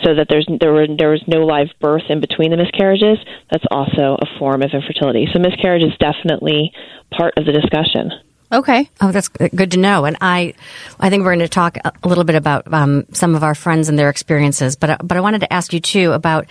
so 0.02 0.14
that 0.14 0.26
there's 0.28 0.46
there 0.60 0.72
were 0.72 0.86
there 0.86 1.10
was 1.10 1.22
no 1.26 1.44
live 1.44 1.68
birth 1.80 2.02
in 2.08 2.20
between 2.20 2.50
the 2.50 2.56
miscarriages. 2.56 3.18
That's 3.50 3.64
also 3.70 4.16
a 4.16 4.26
form 4.38 4.62
of 4.62 4.70
infertility. 4.72 5.26
So 5.32 5.38
miscarriage 5.38 5.82
is 5.82 5.92
definitely 5.98 6.72
part 7.10 7.34
of 7.36 7.44
the 7.44 7.52
discussion. 7.52 8.10
Okay. 8.52 8.90
Oh, 9.00 9.12
that's 9.12 9.28
good 9.28 9.72
to 9.72 9.78
know. 9.78 10.04
And 10.04 10.18
I, 10.20 10.54
I 11.00 11.08
think 11.08 11.24
we're 11.24 11.30
going 11.30 11.38
to 11.40 11.48
talk 11.48 11.78
a 11.84 12.08
little 12.08 12.24
bit 12.24 12.36
about 12.36 12.72
um, 12.72 13.06
some 13.12 13.34
of 13.34 13.42
our 13.42 13.54
friends 13.54 13.88
and 13.88 13.98
their 13.98 14.10
experiences. 14.10 14.76
But 14.76 15.06
but 15.06 15.16
I 15.16 15.20
wanted 15.20 15.40
to 15.40 15.52
ask 15.52 15.72
you 15.72 15.80
too 15.80 16.12
about 16.12 16.46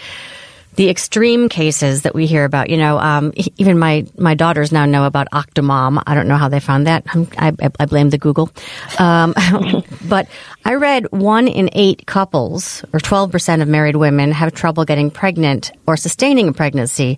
the 0.75 0.89
extreme 0.89 1.50
cases 1.50 2.03
that 2.03 2.15
we 2.15 2.25
hear 2.27 2.46
about. 2.46 2.70
You 2.70 2.77
know, 2.77 2.98
um, 2.98 3.34
even 3.58 3.77
my 3.77 4.05
my 4.17 4.36
daughters 4.36 4.72
now 4.72 4.86
know 4.86 5.05
about 5.05 5.27
Octomom. 5.31 6.01
I 6.08 6.15
don't 6.15 6.27
know 6.27 6.38
how 6.38 6.50
they 6.50 6.60
found 6.60 6.88
that. 6.88 7.03
I, 7.38 7.53
I 7.79 7.86
blame 7.86 8.10
the 8.10 8.17
Google. 8.17 8.50
Um, 8.98 9.34
but 10.08 10.27
I 10.65 10.75
read 10.75 11.12
one 11.12 11.48
in 11.48 11.70
eight 11.74 12.05
couples, 12.08 12.84
or 12.93 13.00
twelve 13.00 13.31
percent 13.31 13.62
of 13.62 13.67
married 13.67 13.96
women, 13.96 14.31
have 14.31 14.53
trouble 14.53 14.86
getting 14.86 15.12
pregnant 15.12 15.72
or 15.86 15.98
sustaining 15.98 16.48
a 16.48 16.53
pregnancy. 16.53 17.17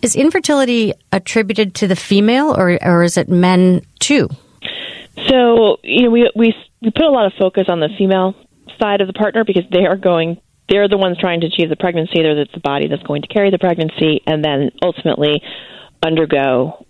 Is 0.00 0.14
infertility 0.14 0.92
attributed 1.10 1.74
to 1.76 1.88
the 1.88 1.96
female, 1.96 2.56
or 2.56 2.78
or 2.82 3.02
is 3.02 3.16
it 3.16 3.28
men 3.28 3.82
So 5.28 5.78
you 5.82 6.04
know, 6.04 6.10
we 6.10 6.30
we 6.34 6.54
we 6.80 6.90
put 6.90 7.04
a 7.04 7.10
lot 7.10 7.26
of 7.26 7.32
focus 7.38 7.66
on 7.68 7.80
the 7.80 7.88
female 7.98 8.34
side 8.80 9.00
of 9.00 9.06
the 9.06 9.12
partner 9.12 9.44
because 9.44 9.64
they 9.70 9.86
are 9.86 9.96
going. 9.96 10.40
They're 10.68 10.88
the 10.88 10.98
ones 10.98 11.16
trying 11.18 11.40
to 11.40 11.46
achieve 11.46 11.70
the 11.70 11.76
pregnancy. 11.76 12.22
They're 12.22 12.34
the 12.34 12.60
body 12.62 12.88
that's 12.88 13.02
going 13.02 13.22
to 13.22 13.28
carry 13.28 13.50
the 13.50 13.58
pregnancy, 13.58 14.20
and 14.26 14.44
then 14.44 14.70
ultimately 14.82 15.42
undergo 16.04 16.86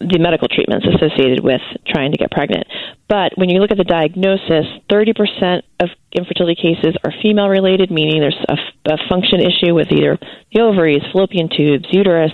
the 0.00 0.18
medical 0.18 0.48
treatments 0.48 0.86
associated 0.86 1.42
with 1.42 1.60
trying 1.86 2.12
to 2.12 2.18
get 2.18 2.30
pregnant. 2.30 2.66
But 3.08 3.32
when 3.36 3.50
you 3.50 3.58
look 3.58 3.72
at 3.72 3.76
the 3.76 3.84
diagnosis, 3.84 4.64
30% 4.88 5.62
of 5.80 5.88
infertility 6.12 6.54
cases 6.54 6.94
are 7.04 7.12
female 7.20 7.48
related, 7.48 7.90
meaning 7.90 8.20
there's 8.20 8.38
a 8.48 8.96
function 9.08 9.40
issue 9.40 9.74
with 9.74 9.90
either 9.90 10.16
the 10.52 10.60
ovaries, 10.60 11.02
fallopian 11.12 11.48
tubes, 11.48 11.86
uterus, 11.90 12.32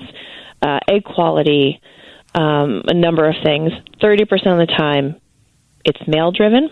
uh, 0.60 0.78
egg 0.88 1.04
quality, 1.04 1.80
um, 2.34 2.82
a 2.86 2.94
number 2.94 3.28
of 3.28 3.34
things. 3.44 3.70
30% 4.02 4.22
of 4.22 4.58
the 4.58 4.72
time, 4.76 5.16
it's 5.84 6.00
male 6.06 6.32
driven. 6.32 6.68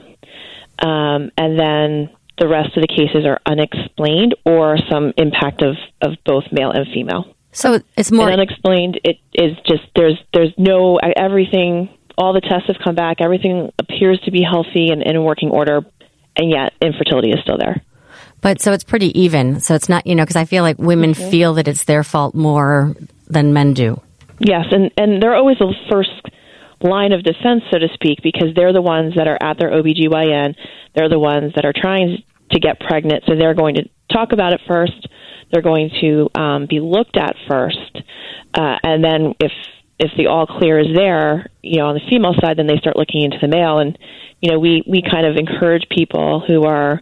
Um, 0.78 1.31
and 1.37 1.59
then 1.59 2.11
the 2.38 2.49
rest 2.49 2.76
of 2.76 2.83
the 2.83 2.88
cases 2.88 3.25
are 3.26 3.40
unexplained 3.47 4.35
or 4.45 4.76
some 4.90 5.12
impact 5.16 5.62
of, 5.62 5.76
of 6.00 6.16
both 6.25 6.45
male 6.50 6.71
and 6.71 6.87
female 6.92 7.37
So 7.52 7.81
it's 7.97 8.11
more. 8.11 8.28
and 8.28 8.40
unexplained 8.40 8.99
it 9.04 9.19
is 9.35 9.57
just 9.66 9.83
there's 9.95 10.19
there's 10.33 10.52
no 10.57 10.97
everything 10.97 11.90
all 12.19 12.33
the 12.33 12.40
tests 12.40 12.66
have 12.69 12.76
come 12.83 12.95
back 12.95 13.19
everything 13.21 13.71
appears 13.78 14.19
to 14.25 14.31
be 14.31 14.42
healthy 14.42 14.88
and 14.88 15.02
in 15.02 15.23
working 15.23 15.50
order 15.50 15.83
and 16.37 16.50
yet 16.50 16.73
infertility 16.81 17.31
is 17.31 17.38
still 17.42 17.59
there 17.59 17.83
But 18.40 18.61
so 18.61 18.73
it's 18.73 18.83
pretty 18.83 19.16
even. 19.21 19.61
So 19.61 19.75
it's 19.76 19.88
not, 19.88 20.04
you 20.07 20.16
know, 20.16 20.25
because 20.25 20.35
I 20.37 20.47
feel 20.47 20.64
like 20.64 20.78
women 20.78 21.14
feel 21.14 21.54
that 21.54 21.69
it's 21.69 21.85
their 21.85 22.02
fault 22.02 22.35
more 22.35 22.97
than 23.28 23.52
men 23.52 23.73
do. 23.73 24.00
Yes 24.44 24.66
and 24.70 24.90
and 24.96 25.22
they're 25.22 25.34
always 25.34 25.58
the 25.58 25.72
first 25.90 26.11
line 26.80 27.12
of 27.12 27.22
defense 27.22 27.62
so 27.70 27.78
to 27.78 27.88
speak 27.94 28.18
because 28.22 28.49
they're 28.56 28.72
the 28.72 28.82
ones 28.82 29.14
that 29.16 29.28
are 29.28 29.38
at 29.40 29.58
their 29.58 29.70
OBGYN 29.70 30.54
they're 30.94 31.08
the 31.08 31.18
ones 31.18 31.52
that 31.54 31.64
are 31.64 31.75
trying 31.75 32.22
to 32.50 32.61
get 32.61 32.80
pregnant 32.80 33.22
so 33.26 33.34
they're 33.37 33.54
going 33.54 33.76
to 33.76 33.88
talk 34.12 34.32
about 34.32 34.52
it 34.52 34.61
first 34.66 35.06
they're 35.52 35.62
going 35.62 35.90
to 36.00 36.28
um, 36.34 36.66
be 36.68 36.80
looked 36.80 37.16
at 37.16 37.37
first 37.49 37.78
uh, 38.54 38.76
and 38.82 39.04
then 39.04 39.34
if 39.40 39.52
if 40.02 40.11
the 40.16 40.26
all 40.26 40.46
clear 40.46 40.80
is 40.80 40.88
there, 40.94 41.46
you 41.62 41.78
know, 41.78 41.87
on 41.87 41.94
the 41.94 42.00
female 42.11 42.34
side, 42.40 42.58
then 42.58 42.66
they 42.66 42.76
start 42.76 42.96
looking 42.96 43.22
into 43.22 43.38
the 43.40 43.46
male. 43.46 43.78
And, 43.78 43.96
you 44.40 44.50
know, 44.50 44.58
we, 44.58 44.82
we 44.87 45.00
kind 45.00 45.25
of 45.25 45.37
encourage 45.37 45.88
people 45.88 46.42
who 46.44 46.64
are 46.64 47.00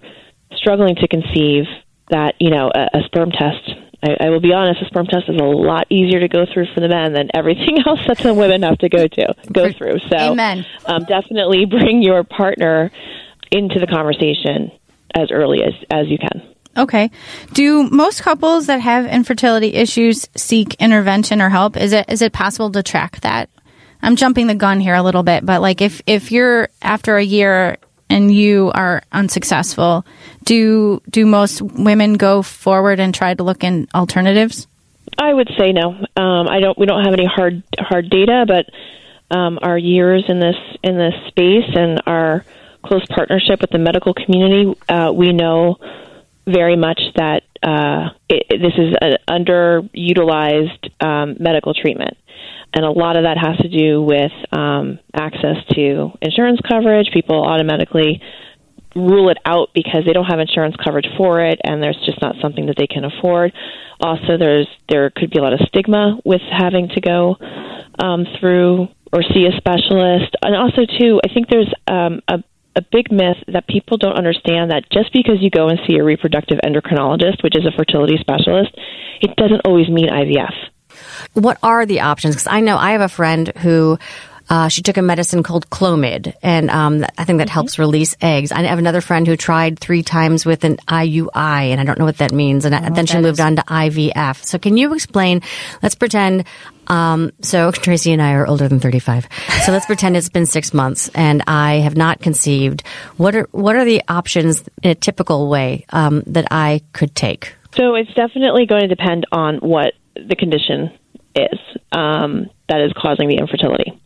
struggling 0.52 0.96
to 0.96 1.08
conceive 1.08 1.64
that, 2.10 2.34
you 2.38 2.50
know, 2.50 2.70
a, 2.74 2.98
a 2.98 3.02
sperm 3.06 3.30
test. 3.30 3.70
I, 4.02 4.16
I 4.26 4.30
will 4.30 4.40
be 4.40 4.52
honest, 4.52 4.82
a 4.82 4.86
sperm 4.86 5.06
test 5.06 5.28
is 5.28 5.36
a 5.36 5.44
lot 5.44 5.86
easier 5.90 6.20
to 6.20 6.28
go 6.28 6.46
through 6.52 6.66
for 6.74 6.80
the 6.80 6.88
men 6.88 7.12
than 7.12 7.28
everything 7.34 7.78
else 7.86 8.00
that 8.06 8.18
the 8.18 8.34
women 8.34 8.62
have 8.62 8.78
to 8.78 8.88
go 8.88 9.06
to 9.06 9.34
go 9.52 9.72
through. 9.72 9.98
So, 10.10 10.16
Amen. 10.16 10.64
Um, 10.86 11.04
definitely 11.04 11.66
bring 11.66 12.02
your 12.02 12.24
partner 12.24 12.90
into 13.50 13.78
the 13.78 13.86
conversation 13.86 14.72
as 15.14 15.30
early 15.30 15.62
as 15.62 15.74
as 15.90 16.08
you 16.08 16.18
can. 16.18 16.42
Okay. 16.76 17.10
Do 17.52 17.88
most 17.90 18.22
couples 18.22 18.66
that 18.66 18.80
have 18.80 19.04
infertility 19.06 19.74
issues 19.74 20.28
seek 20.36 20.74
intervention 20.74 21.42
or 21.42 21.48
help? 21.48 21.76
Is 21.76 21.92
it 21.92 22.06
is 22.08 22.22
it 22.22 22.32
possible 22.32 22.70
to 22.72 22.82
track 22.82 23.20
that? 23.20 23.50
I'm 24.02 24.16
jumping 24.16 24.46
the 24.46 24.54
gun 24.54 24.80
here 24.80 24.94
a 24.94 25.02
little 25.02 25.22
bit, 25.22 25.44
but 25.44 25.60
like 25.60 25.80
if 25.80 26.00
if 26.06 26.32
you're 26.32 26.68
after 26.80 27.16
a 27.16 27.24
year 27.24 27.76
and 28.08 28.32
you 28.32 28.70
are 28.74 28.99
unsuccessful, 29.12 30.04
do 30.44 31.00
do 31.10 31.26
most 31.26 31.62
women 31.62 32.14
go 32.14 32.42
forward 32.42 33.00
and 33.00 33.14
try 33.14 33.34
to 33.34 33.42
look 33.42 33.64
in 33.64 33.88
alternatives? 33.94 34.66
I 35.18 35.32
would 35.32 35.50
say 35.58 35.72
no. 35.72 35.90
Um, 36.16 36.48
I 36.48 36.60
don't. 36.60 36.78
We 36.78 36.86
don't 36.86 37.04
have 37.04 37.14
any 37.14 37.26
hard 37.26 37.62
hard 37.78 38.10
data, 38.10 38.44
but 38.46 38.66
um, 39.36 39.58
our 39.62 39.78
years 39.78 40.24
in 40.28 40.40
this 40.40 40.56
in 40.82 40.96
this 40.96 41.14
space 41.28 41.70
and 41.74 42.02
our 42.06 42.44
close 42.82 43.04
partnership 43.06 43.60
with 43.60 43.70
the 43.70 43.78
medical 43.78 44.14
community, 44.14 44.74
uh, 44.88 45.12
we 45.12 45.32
know 45.32 45.76
very 46.46 46.76
much 46.76 47.00
that 47.16 47.42
uh, 47.62 48.10
it, 48.28 48.46
this 48.48 48.72
is 48.78 48.94
an 49.00 49.18
underutilized 49.28 51.04
um, 51.04 51.36
medical 51.38 51.74
treatment. 51.74 52.16
And 52.72 52.84
a 52.84 52.90
lot 52.90 53.16
of 53.16 53.24
that 53.24 53.36
has 53.36 53.56
to 53.58 53.68
do 53.68 54.02
with 54.02 54.32
um, 54.52 55.00
access 55.12 55.56
to 55.74 56.12
insurance 56.22 56.60
coverage. 56.66 57.10
People 57.12 57.44
automatically 57.44 58.22
rule 58.94 59.30
it 59.30 59.38
out 59.44 59.70
because 59.74 60.04
they 60.04 60.12
don't 60.12 60.26
have 60.26 60.40
insurance 60.40 60.74
coverage 60.82 61.06
for 61.16 61.44
it 61.44 61.60
and 61.62 61.82
there's 61.82 62.00
just 62.04 62.20
not 62.20 62.34
something 62.42 62.66
that 62.66 62.76
they 62.76 62.86
can 62.86 63.04
afford. 63.04 63.52
Also 64.00 64.36
there's 64.38 64.66
there 64.88 65.10
could 65.10 65.30
be 65.30 65.38
a 65.38 65.42
lot 65.42 65.52
of 65.52 65.60
stigma 65.68 66.18
with 66.24 66.40
having 66.50 66.88
to 66.88 67.00
go 67.00 67.36
um, 67.98 68.26
through 68.38 68.88
or 69.12 69.22
see 69.22 69.46
a 69.46 69.56
specialist. 69.56 70.34
And 70.42 70.56
also 70.56 70.82
too, 70.98 71.20
I 71.24 71.32
think 71.32 71.48
there's 71.48 71.72
um, 71.86 72.20
a 72.28 72.42
a 72.76 72.82
big 72.92 73.10
myth 73.10 73.36
that 73.48 73.66
people 73.66 73.96
don't 73.96 74.16
understand 74.16 74.70
that 74.70 74.84
just 74.92 75.12
because 75.12 75.38
you 75.40 75.50
go 75.50 75.68
and 75.68 75.78
see 75.88 75.96
a 75.96 76.04
reproductive 76.04 76.58
endocrinologist, 76.64 77.42
which 77.42 77.56
is 77.56 77.66
a 77.66 77.76
fertility 77.76 78.16
specialist, 78.20 78.70
it 79.20 79.34
doesn't 79.36 79.62
always 79.64 79.88
mean 79.88 80.08
IVF. 80.08 80.54
What 81.34 81.58
are 81.62 81.84
the 81.86 82.00
options? 82.00 82.36
Because 82.36 82.46
I 82.46 82.60
know 82.60 82.76
I 82.76 82.92
have 82.92 83.00
a 83.00 83.08
friend 83.08 83.52
who 83.58 83.98
uh, 84.50 84.68
she 84.68 84.82
took 84.82 84.96
a 84.96 85.02
medicine 85.02 85.44
called 85.44 85.70
Clomid, 85.70 86.34
and 86.42 86.70
um, 86.70 87.06
I 87.16 87.24
think 87.24 87.38
that 87.38 87.48
helps 87.48 87.78
release 87.78 88.16
eggs. 88.20 88.50
I 88.50 88.62
have 88.62 88.80
another 88.80 89.00
friend 89.00 89.24
who 89.24 89.36
tried 89.36 89.78
three 89.78 90.02
times 90.02 90.44
with 90.44 90.64
an 90.64 90.78
IUI, 90.88 91.30
and 91.70 91.80
I 91.80 91.84
don't 91.84 92.00
know 92.00 92.04
what 92.04 92.18
that 92.18 92.32
means. 92.32 92.64
And 92.64 92.74
I, 92.74 92.90
then 92.90 93.06
she 93.06 93.18
moved 93.18 93.38
is. 93.38 93.40
on 93.40 93.56
to 93.56 93.62
IVF. 93.62 94.44
So 94.44 94.58
can 94.58 94.76
you 94.76 94.92
explain? 94.92 95.42
Let's 95.84 95.94
pretend. 95.94 96.44
Um, 96.88 97.30
so 97.42 97.70
Tracy 97.70 98.12
and 98.12 98.20
I 98.20 98.32
are 98.32 98.46
older 98.46 98.66
than 98.66 98.80
thirty-five. 98.80 99.28
So 99.64 99.70
let's 99.70 99.86
pretend 99.86 100.16
it's 100.16 100.28
been 100.28 100.46
six 100.46 100.74
months 100.74 101.08
and 101.14 101.44
I 101.46 101.74
have 101.74 101.96
not 101.96 102.20
conceived. 102.20 102.82
What 103.18 103.36
are 103.36 103.48
what 103.52 103.76
are 103.76 103.84
the 103.84 104.02
options 104.08 104.64
in 104.82 104.90
a 104.90 104.94
typical 104.96 105.48
way 105.48 105.86
um, 105.90 106.24
that 106.26 106.48
I 106.50 106.82
could 106.92 107.14
take? 107.14 107.54
So 107.76 107.94
it's 107.94 108.12
definitely 108.14 108.66
going 108.66 108.82
to 108.82 108.88
depend 108.88 109.26
on 109.30 109.58
what 109.58 109.94
the 110.16 110.34
condition 110.34 110.90
is 111.36 111.58
um, 111.92 112.50
that 112.70 112.80
is 112.80 112.92
causing 112.96 113.28
the 113.28 113.36
infertility. 113.36 114.00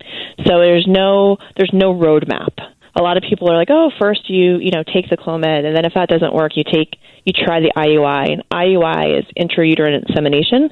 So 0.46 0.58
there's 0.58 0.86
no 0.88 1.36
there's 1.56 1.72
no 1.72 1.94
roadmap. 1.94 2.56
A 2.96 3.02
lot 3.02 3.16
of 3.16 3.24
people 3.28 3.50
are 3.50 3.56
like, 3.56 3.68
oh, 3.70 3.90
first 4.00 4.28
you 4.28 4.58
you 4.58 4.70
know 4.70 4.82
take 4.82 5.08
the 5.10 5.16
Clomid, 5.16 5.64
and 5.64 5.76
then 5.76 5.84
if 5.84 5.94
that 5.94 6.08
doesn't 6.08 6.34
work, 6.34 6.56
you 6.56 6.64
take 6.64 6.96
you 7.24 7.32
try 7.32 7.60
the 7.60 7.72
IUI. 7.76 8.32
And 8.32 8.42
IUI 8.50 9.20
is 9.20 9.24
intrauterine 9.38 10.02
insemination, 10.02 10.70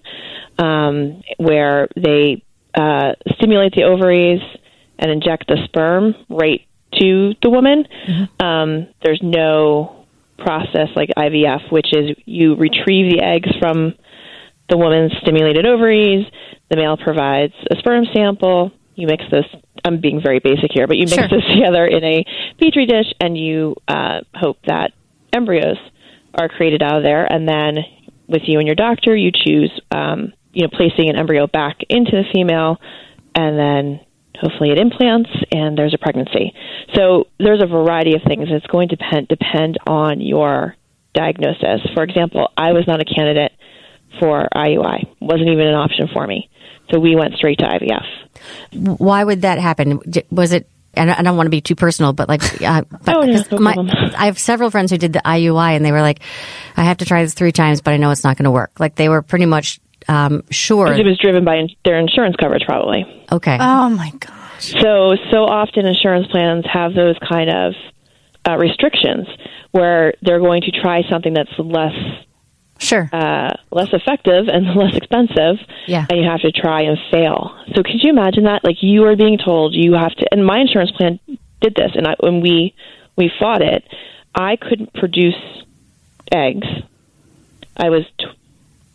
um, 0.59 1.23
where 1.37 1.89
they 1.97 2.43
uh, 2.75 3.13
stimulate 3.37 3.75
the 3.75 3.85
ovaries 3.85 4.41
and 4.99 5.11
inject 5.11 5.49
the 5.49 5.59
sperm 5.65 6.15
right 6.29 6.63
to 7.01 7.35
the 7.43 7.51
woman. 7.51 7.87
Um, 8.41 8.89
there's 9.03 9.21
no 9.23 10.07
process 10.39 10.89
like 10.97 11.11
IVF, 11.17 11.71
which 11.71 11.89
is 11.93 12.17
you 12.25 12.55
retrieve 12.57 13.13
the 13.13 13.23
eggs 13.23 13.51
from 13.59 13.95
the 14.73 14.79
woman's 14.79 15.13
stimulated 15.21 15.67
ovaries. 15.67 16.25
The 16.71 16.77
male 16.77 16.97
provides 16.97 17.53
a 17.71 17.77
sperm 17.77 18.05
sample. 18.15 18.73
You 18.95 19.07
mix 19.07 19.23
this. 19.31 19.45
I'm 19.85 20.01
being 20.01 20.23
very 20.23 20.39
basic 20.39 20.71
here, 20.73 20.87
but 20.87 20.97
you 20.97 21.05
mix 21.05 21.15
Sure. 21.17 21.29
this 21.29 21.45
together 21.55 21.85
in 21.87 22.03
a 22.03 22.25
petri 22.59 22.87
dish, 22.87 23.13
and 23.21 23.37
you 23.37 23.77
uh, 23.87 24.21
hope 24.35 24.57
that 24.67 24.93
embryos 25.31 25.77
are 26.35 26.49
created 26.49 26.83
out 26.83 26.97
of 26.97 27.03
there. 27.03 27.31
And 27.31 27.47
then, 27.47 27.85
with 28.29 28.43
you 28.47 28.59
and 28.61 28.67
your 28.67 28.75
doctor, 28.75 29.15
you 29.15 29.31
choose, 29.31 29.71
um, 29.91 30.33
you 30.55 30.63
know, 30.63 30.71
placing 30.73 31.11
an 31.11 31.17
embryo 31.17 31.47
back 31.47 31.77
into 31.91 32.13
the 32.13 32.25
female, 32.33 32.79
and 33.35 33.59
then 33.59 34.01
hopefully 34.41 34.71
it 34.71 34.79
implants, 34.79 35.29
and 35.53 35.77
there's 35.77 35.93
a 35.93 35.99
pregnancy. 35.99 36.55
So 36.95 37.27
there's 37.39 37.63
a 37.63 37.67
variety 37.67 38.15
of 38.15 38.23
things. 38.27 38.49
It's 38.51 38.67
going 38.69 38.89
to 38.89 38.97
depend 38.97 39.29
depend 39.29 39.77
on 39.87 40.23
your 40.23 40.77
diagnosis. 41.13 41.81
For 41.95 42.03
example, 42.03 42.49
I 42.57 42.73
was 42.73 42.85
not 42.87 43.01
a 43.03 43.05
candidate 43.05 43.53
for 44.21 44.49
IUI. 44.55 45.09
wasn't 45.21 45.49
even 45.49 45.67
an 45.67 45.75
option 45.75 46.09
for 46.13 46.27
me. 46.27 46.49
So 46.91 46.99
we 47.01 47.17
went 47.17 47.35
straight 47.35 47.59
to 47.59 47.65
IVF. 47.65 48.99
Why 48.99 49.25
would 49.25 49.43
that 49.43 49.59
happen? 49.59 50.01
Was 50.31 50.53
it 50.53 50.69
and 50.95 51.11
I 51.11 51.23
don't 51.23 51.37
want 51.39 51.47
to 51.47 51.51
be 51.51 51.63
too 51.63 51.75
personal, 51.75 52.13
but 52.13 52.29
like, 52.29 52.43
uh, 52.61 52.83
but 53.05 53.17
Oh, 53.17 53.23
no, 53.23 53.33
'cause 53.33 53.51
no 53.51 53.59
my. 53.59 53.75
I 54.17 54.27
have 54.27 54.39
several 54.39 54.71
friends 54.71 54.91
who 54.91 54.99
did 54.99 55.15
the 55.15 55.21
IUI 55.25 55.75
and 55.75 55.85
they 55.85 55.93
were 55.93 56.03
like, 56.03 56.21
I 56.77 56.85
have 56.85 56.99
to 56.99 57.07
try 57.07 57.23
this 57.23 57.33
three 57.35 57.53
times, 57.53 57.81
but 57.81 57.95
I 57.95 57.97
know 57.97 58.11
it's 58.11 58.25
not 58.25 58.37
going 58.37 58.45
to 58.45 58.51
work. 58.51 58.79
Like 58.79 58.95
they 58.97 59.09
were 59.09 59.23
pretty 59.23 59.47
much 59.47 59.81
um, 60.09 60.43
sure. 60.51 60.93
It 60.93 61.07
was 61.07 61.19
driven 61.19 61.45
by 61.45 61.67
their 61.85 61.99
insurance 61.99 62.37
coverage, 62.37 62.65
probably. 62.67 63.07
Okay. 63.31 63.57
Oh 63.59 63.89
my 63.89 64.11
gosh. 64.19 64.73
So, 64.73 65.15
so 65.31 65.45
often 65.45 65.87
insurance 65.87 66.27
plans 66.29 66.65
have 66.71 66.95
those 66.95 67.17
kind 67.27 67.49
of 67.51 67.75
uh, 68.47 68.57
restrictions 68.59 69.27
where 69.71 70.15
they're 70.23 70.41
going 70.41 70.63
to 70.63 70.71
try 70.73 71.03
something 71.09 71.33
that's 71.33 71.51
less 71.59 71.95
Sure. 72.79 73.09
uh, 73.13 73.53
less 73.71 73.89
effective 73.93 74.49
and 74.49 74.67
less 74.77 74.97
expensive, 74.97 75.57
Yeah. 75.87 76.07
and 76.11 76.19
you 76.21 76.29
have 76.29 76.41
to 76.41 76.51
try 76.53 76.83
and 76.83 76.99
fail. 77.11 77.57
So, 77.75 77.83
could 77.83 78.03
you 78.03 78.11
imagine 78.11 78.45
that? 78.45 78.65
Like 78.65 78.83
you 78.83 79.05
are 79.05 79.17
being 79.17 79.39
told 79.39 79.75
you 79.75 79.93
have 79.95 80.13
to, 80.17 80.27
and 80.33 80.45
my 80.45 80.59
insurance 80.59 80.91
plan 80.93 81.21
did 81.61 81.75
this, 81.77 81.93
and 81.95 82.07
I, 82.07 82.17
when 82.21 82.41
we 82.41 82.75
we 83.17 83.31
fought 83.39 83.63
it, 83.63 83.85
I 84.35 84.57
couldn't 84.57 84.93
produce 84.95 85.37
eggs. 86.33 86.67
I 87.77 87.91
was 87.91 88.05
t- 88.19 88.27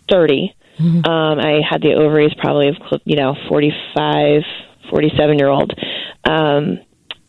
30. 0.10 0.54
Um, 0.80 1.04
I 1.40 1.62
had 1.68 1.82
the 1.82 1.94
ovaries 1.96 2.34
probably 2.38 2.68
of 2.68 2.76
cl- 2.76 3.02
you 3.06 3.16
know 3.16 3.36
45, 3.50 4.44
47 4.92 5.40
year 5.40 5.48
old, 5.50 5.74
um, 6.24 6.80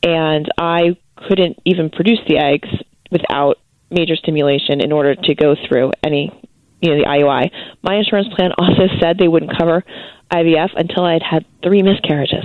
and 0.03 0.49
I 0.59 0.97
couldn't 1.17 1.59
even 1.65 1.89
produce 1.91 2.19
the 2.29 2.37
eggs 2.39 2.69
without 3.11 3.59
major 3.91 4.17
stimulation 4.17 4.81
in 4.81 4.93
order 4.93 5.15
to 5.15 5.35
go 5.35 5.55
through 5.69 5.93
any 6.03 6.33
you 6.81 6.91
know 6.91 6.99
the 6.99 7.07
IUI. 7.07 7.51
My 7.83 7.97
insurance 7.97 8.29
plan 8.35 8.53
also 8.57 8.87
said 9.01 9.19
they 9.19 9.29
wouldn't 9.29 9.57
cover 9.59 9.85
IVF 10.31 10.71
until 10.77 11.05
I'd 11.05 11.23
had 11.23 11.45
three 11.63 11.83
miscarriages. 11.83 12.45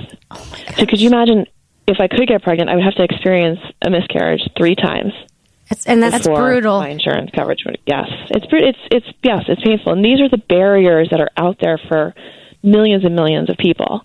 so 0.78 0.86
could 0.86 1.00
you 1.00 1.08
imagine 1.08 1.46
if 1.88 1.98
I 2.00 2.08
could 2.08 2.28
get 2.28 2.42
pregnant, 2.44 2.70
I 2.70 2.76
would 2.76 2.84
have 2.84 2.96
to 2.96 3.04
experience 3.04 3.60
a 3.82 3.90
miscarriage 3.90 4.42
three 4.58 4.76
times 4.76 5.12
It's, 5.70 5.86
and 5.86 6.02
that's, 6.02 6.28
brutal. 6.28 6.80
My 6.80 6.90
insurance 6.90 7.32
coverage 7.36 7.64
would 7.66 7.78
yes, 7.86 8.08
it's 8.30 8.46
it's 8.50 8.80
it's 8.92 9.08
yes, 9.24 9.44
it's 9.48 9.62
painful, 9.62 9.94
and 9.94 10.04
these 10.04 10.22
are 10.22 10.30
the 10.30 10.42
barriers 10.50 11.10
that 11.12 11.20
are 11.20 11.32
out 11.38 11.58
there 11.62 11.80
for 11.88 12.14
millions 12.64 13.04
and 13.04 13.16
millions 13.16 13.50
of 13.50 13.58
people. 13.58 14.02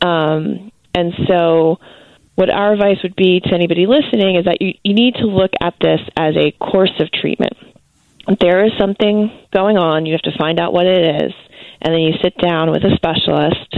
Um, 0.00 0.72
and 0.94 1.12
so, 1.28 1.78
what 2.34 2.50
our 2.50 2.72
advice 2.72 2.98
would 3.02 3.16
be 3.16 3.40
to 3.40 3.54
anybody 3.54 3.86
listening 3.86 4.36
is 4.36 4.46
that 4.46 4.62
you, 4.62 4.72
you 4.82 4.94
need 4.94 5.14
to 5.16 5.26
look 5.26 5.52
at 5.60 5.74
this 5.80 6.00
as 6.16 6.34
a 6.36 6.52
course 6.52 6.92
of 6.98 7.10
treatment. 7.12 7.52
There 8.40 8.64
is 8.64 8.72
something 8.78 9.30
going 9.52 9.76
on. 9.76 10.06
You 10.06 10.12
have 10.12 10.22
to 10.32 10.38
find 10.38 10.58
out 10.60 10.72
what 10.72 10.86
it 10.86 11.22
is, 11.24 11.32
and 11.80 11.92
then 11.92 12.00
you 12.00 12.14
sit 12.22 12.36
down 12.38 12.70
with 12.70 12.84
a 12.84 12.94
specialist. 12.96 13.76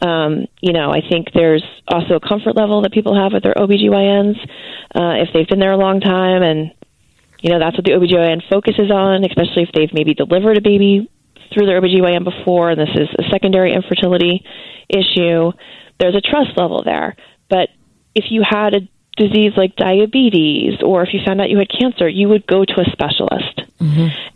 Um, 0.00 0.46
you 0.60 0.72
know, 0.72 0.90
I 0.90 1.00
think 1.08 1.28
there's 1.32 1.62
also 1.86 2.14
a 2.14 2.20
comfort 2.20 2.56
level 2.56 2.82
that 2.82 2.92
people 2.92 3.14
have 3.14 3.32
with 3.32 3.42
their 3.42 3.54
OBGYNs 3.54 4.36
uh, 4.94 5.22
if 5.22 5.28
they've 5.32 5.46
been 5.46 5.60
there 5.60 5.72
a 5.72 5.76
long 5.76 6.00
time 6.00 6.42
and 6.42 6.72
you 7.40 7.50
know 7.50 7.60
that's 7.60 7.76
what 7.76 7.84
the 7.84 7.92
OBGYN 7.92 8.42
focuses 8.50 8.90
on, 8.90 9.24
especially 9.24 9.62
if 9.62 9.68
they've 9.72 9.92
maybe 9.92 10.14
delivered 10.14 10.58
a 10.58 10.62
baby 10.62 11.08
through 11.52 11.66
their 11.66 11.80
OBGYN 11.80 12.24
before 12.24 12.70
and 12.70 12.80
this 12.80 12.90
is 12.94 13.08
a 13.18 13.30
secondary 13.30 13.72
infertility 13.72 14.44
issue. 14.88 15.52
There's 16.00 16.16
a 16.16 16.20
trust 16.20 16.56
level 16.56 16.82
there. 16.82 17.14
But 17.48 17.68
if 18.14 18.30
you 18.30 18.42
had 18.48 18.74
a 18.74 18.80
disease 19.16 19.52
like 19.56 19.76
diabetes 19.76 20.80
or 20.82 21.02
if 21.02 21.14
you 21.14 21.20
found 21.24 21.40
out 21.40 21.50
you 21.50 21.58
had 21.58 21.68
cancer, 21.68 22.08
you 22.08 22.28
would 22.28 22.46
go 22.46 22.64
to 22.64 22.80
a 22.80 22.84
specialist. 22.90 23.62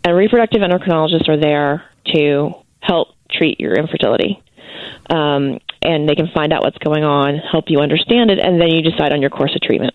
And 0.03 0.15
reproductive 0.15 0.61
endocrinologists 0.61 1.27
are 1.27 1.39
there 1.39 1.83
to 2.13 2.53
help 2.79 3.09
treat 3.29 3.59
your 3.59 3.73
infertility. 3.73 4.41
Um, 5.09 5.59
and 5.81 6.07
they 6.07 6.15
can 6.15 6.29
find 6.33 6.53
out 6.53 6.63
what's 6.63 6.77
going 6.77 7.03
on, 7.03 7.37
help 7.37 7.65
you 7.69 7.79
understand 7.79 8.31
it, 8.31 8.39
and 8.39 8.61
then 8.61 8.69
you 8.69 8.81
decide 8.81 9.11
on 9.11 9.21
your 9.21 9.29
course 9.29 9.55
of 9.55 9.61
treatment. 9.61 9.93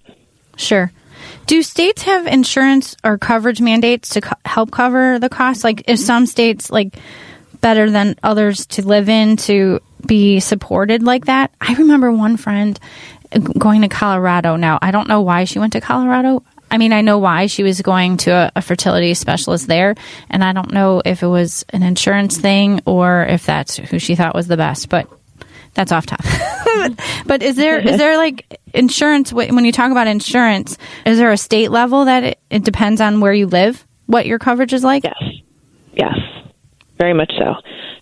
Sure. 0.56 0.92
Do 1.46 1.62
states 1.62 2.02
have 2.02 2.26
insurance 2.26 2.96
or 3.04 3.18
coverage 3.18 3.60
mandates 3.60 4.10
to 4.10 4.20
co- 4.20 4.36
help 4.44 4.70
cover 4.70 5.18
the 5.18 5.28
cost? 5.28 5.62
Like, 5.62 5.88
is 5.88 6.04
some 6.04 6.26
states 6.26 6.70
like 6.70 6.96
better 7.60 7.90
than 7.90 8.16
others 8.22 8.66
to 8.66 8.86
live 8.86 9.08
in 9.08 9.36
to 9.38 9.80
be 10.04 10.40
supported 10.40 11.02
like 11.02 11.26
that? 11.26 11.52
I 11.60 11.74
remember 11.74 12.10
one 12.12 12.36
friend 12.36 12.78
going 13.38 13.82
to 13.82 13.88
Colorado. 13.88 14.56
Now, 14.56 14.78
I 14.80 14.90
don't 14.90 15.08
know 15.08 15.22
why 15.22 15.44
she 15.44 15.58
went 15.58 15.72
to 15.74 15.80
Colorado. 15.80 16.42
I 16.70 16.78
mean, 16.78 16.92
I 16.92 17.02
know 17.02 17.18
why 17.18 17.46
she 17.46 17.62
was 17.62 17.82
going 17.82 18.16
to 18.18 18.30
a, 18.30 18.52
a 18.56 18.62
fertility 18.62 19.14
specialist 19.14 19.66
there, 19.66 19.94
and 20.28 20.42
I 20.42 20.52
don't 20.52 20.72
know 20.72 21.02
if 21.04 21.22
it 21.22 21.26
was 21.26 21.64
an 21.70 21.82
insurance 21.82 22.38
thing 22.38 22.80
or 22.86 23.24
if 23.24 23.46
that's 23.46 23.76
who 23.76 23.98
she 23.98 24.14
thought 24.14 24.34
was 24.34 24.48
the 24.48 24.56
best. 24.56 24.88
But 24.88 25.08
that's 25.74 25.92
off 25.92 26.06
topic. 26.06 26.26
but 27.26 27.42
is 27.42 27.56
there 27.56 27.78
is 27.78 27.98
there 27.98 28.16
like 28.16 28.60
insurance 28.72 29.32
when 29.32 29.64
you 29.64 29.72
talk 29.72 29.90
about 29.90 30.06
insurance? 30.06 30.78
Is 31.04 31.18
there 31.18 31.32
a 31.32 31.36
state 31.36 31.70
level 31.70 32.06
that 32.06 32.24
it, 32.24 32.38
it 32.50 32.64
depends 32.64 33.00
on 33.00 33.20
where 33.20 33.32
you 33.32 33.46
live? 33.46 33.86
What 34.06 34.26
your 34.26 34.38
coverage 34.38 34.72
is 34.72 34.84
like? 34.84 35.04
Yes. 35.04 35.22
Yes. 35.94 36.18
Very 36.98 37.14
much 37.14 37.32
so. 37.38 37.54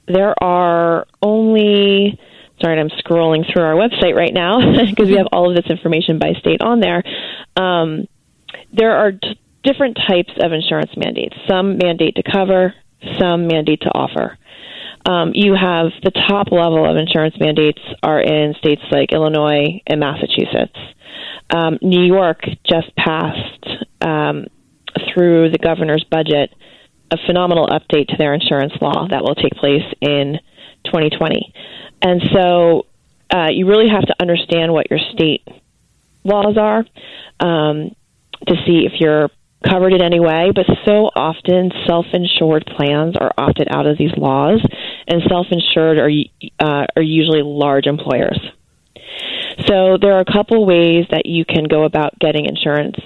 There 0.07 0.35
are 0.42 1.07
only 1.23 2.18
sorry, 2.62 2.81
I'm 2.81 2.88
scrolling 2.88 3.51
through 3.51 3.62
our 3.62 3.75
website 3.75 4.14
right 4.14 4.33
now 4.33 4.59
because 4.87 5.09
we 5.09 5.16
have 5.16 5.29
all 5.33 5.51
of 5.51 5.57
this 5.57 5.70
information 5.70 6.18
by 6.18 6.33
state 6.38 6.62
on 6.62 6.81
there. 6.81 7.03
Um, 7.57 8.07
there 8.72 8.96
are 8.96 9.12
t- 9.12 9.40
different 9.64 9.98
types 10.09 10.33
of 10.40 10.53
insurance 10.53 10.90
mandates. 10.96 11.37
Some 11.48 11.79
mandate 11.79 12.16
to 12.16 12.22
cover, 12.22 12.75
some 13.18 13.46
mandate 13.46 13.83
to 13.83 13.88
offer. 13.88 14.38
Um, 15.05 15.33
you 15.35 15.55
have 15.55 15.90
the 16.05 16.12
top 16.29 16.53
level 16.53 16.88
of 16.88 16.96
insurance 16.96 17.35
mandates 17.40 17.81
are 18.03 18.20
in 18.20 18.55
states 18.55 18.83
like 18.90 19.12
Illinois 19.12 19.81
and 19.87 19.98
Massachusetts. 19.98 20.79
Um, 21.51 21.79
New 21.83 22.05
York 22.05 22.40
just 22.64 22.94
passed 22.96 23.66
um, 24.01 24.46
through 25.12 25.51
the 25.51 25.59
governor's 25.59 26.05
budget 26.09 26.51
a 27.12 27.16
phenomenal 27.27 27.66
update 27.66 28.09
to 28.09 28.16
their 28.16 28.33
insurance 28.33 28.72
law 28.81 29.07
that 29.09 29.22
will 29.22 29.35
take 29.35 29.53
place 29.53 29.85
in 30.01 30.38
2020. 30.85 31.53
And 32.03 32.23
so 32.33 32.87
uh, 33.31 33.49
you 33.51 33.66
really 33.66 33.88
have 33.88 34.07
to 34.07 34.14
understand 34.21 34.73
what 34.73 34.90
your 34.90 35.01
state 35.14 35.47
laws 36.25 36.57
are 36.59 36.85
um, 37.40 37.95
to 38.47 38.55
see 38.66 38.87
if 38.87 39.01
you're 39.01 39.31
covered 39.68 39.92
in 39.92 40.03
any 40.03 40.21
way. 40.21 40.51
But 40.55 40.66
so 40.85 41.11
often, 41.14 41.71
self-insured 41.87 42.66
plans 42.77 43.16
are 43.18 43.33
opted 43.38 43.68
out 43.71 43.87
of 43.87 43.97
these 43.97 44.12
laws, 44.16 44.61
and 45.07 45.23
self-insured 45.29 45.99
are 45.99 46.11
uh, 46.59 46.87
are 46.97 47.03
usually 47.03 47.42
large 47.42 47.87
employers. 47.87 48.38
So 49.66 49.99
there 50.01 50.14
are 50.14 50.21
a 50.21 50.33
couple 50.33 50.64
ways 50.66 51.07
that 51.11 51.27
you 51.27 51.45
can 51.45 51.64
go 51.64 51.85
about 51.85 52.18
getting 52.18 52.47
insurance 52.47 52.97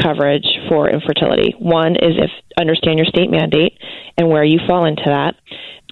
coverage 0.00 0.46
for 0.68 0.90
infertility. 0.90 1.54
One 1.58 1.92
is 1.92 2.14
if 2.18 2.30
understand 2.58 2.98
your 2.98 3.06
state 3.06 3.30
mandate 3.30 3.78
and 4.16 4.28
where 4.28 4.44
you 4.44 4.58
fall 4.66 4.84
into 4.84 5.04
that. 5.06 5.36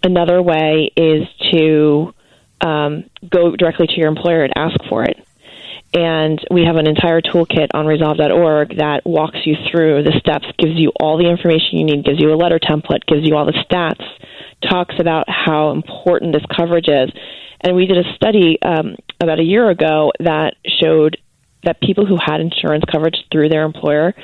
Another 0.03 0.43
way 0.43 0.91
is 0.97 1.29
to 1.53 2.15
um, 2.61 3.05
go 3.29 3.55
directly 3.57 3.87
to 3.87 3.93
your 3.97 4.09
employer 4.09 4.45
and 4.45 4.53
ask 4.57 4.77
for 4.89 5.05
it. 5.05 5.17
And 5.93 6.39
we 6.51 6.65
have 6.65 6.77
an 6.77 6.87
entire 6.87 7.21
toolkit 7.21 7.69
on 7.75 7.85
resolve.org 7.85 8.77
that 8.77 9.05
walks 9.05 9.39
you 9.45 9.57
through 9.71 10.05
the 10.05 10.13
steps, 10.21 10.47
gives 10.59 10.75
you 10.77 10.93
all 11.01 11.19
the 11.19 11.29
information 11.29 11.79
you 11.79 11.85
need, 11.85 12.05
gives 12.05 12.21
you 12.21 12.33
a 12.33 12.37
letter 12.37 12.61
template, 12.61 13.05
gives 13.07 13.27
you 13.27 13.37
all 13.37 13.45
the 13.45 13.65
stats, 13.69 14.05
talks 14.71 14.95
about 15.01 15.25
how 15.29 15.73
important 15.73 16.33
this 16.33 16.45
coverage 16.57 16.89
is. 16.89 17.11
And 17.61 17.75
we 17.75 17.87
did 17.87 17.99
a 17.99 18.15
study 18.15 18.57
um, 18.63 18.97
about 19.21 19.41
a 19.41 19.43
year 19.43 19.69
ago 19.69 20.13
that 20.21 20.55
showed 20.81 21.19
that 21.65 21.81
people 21.81 22.07
who 22.07 22.17
had 22.17 22.41
insurance 22.41 22.85
coverage 22.91 23.17
through 23.31 23.49
their 23.49 23.65
employer 23.65 24.15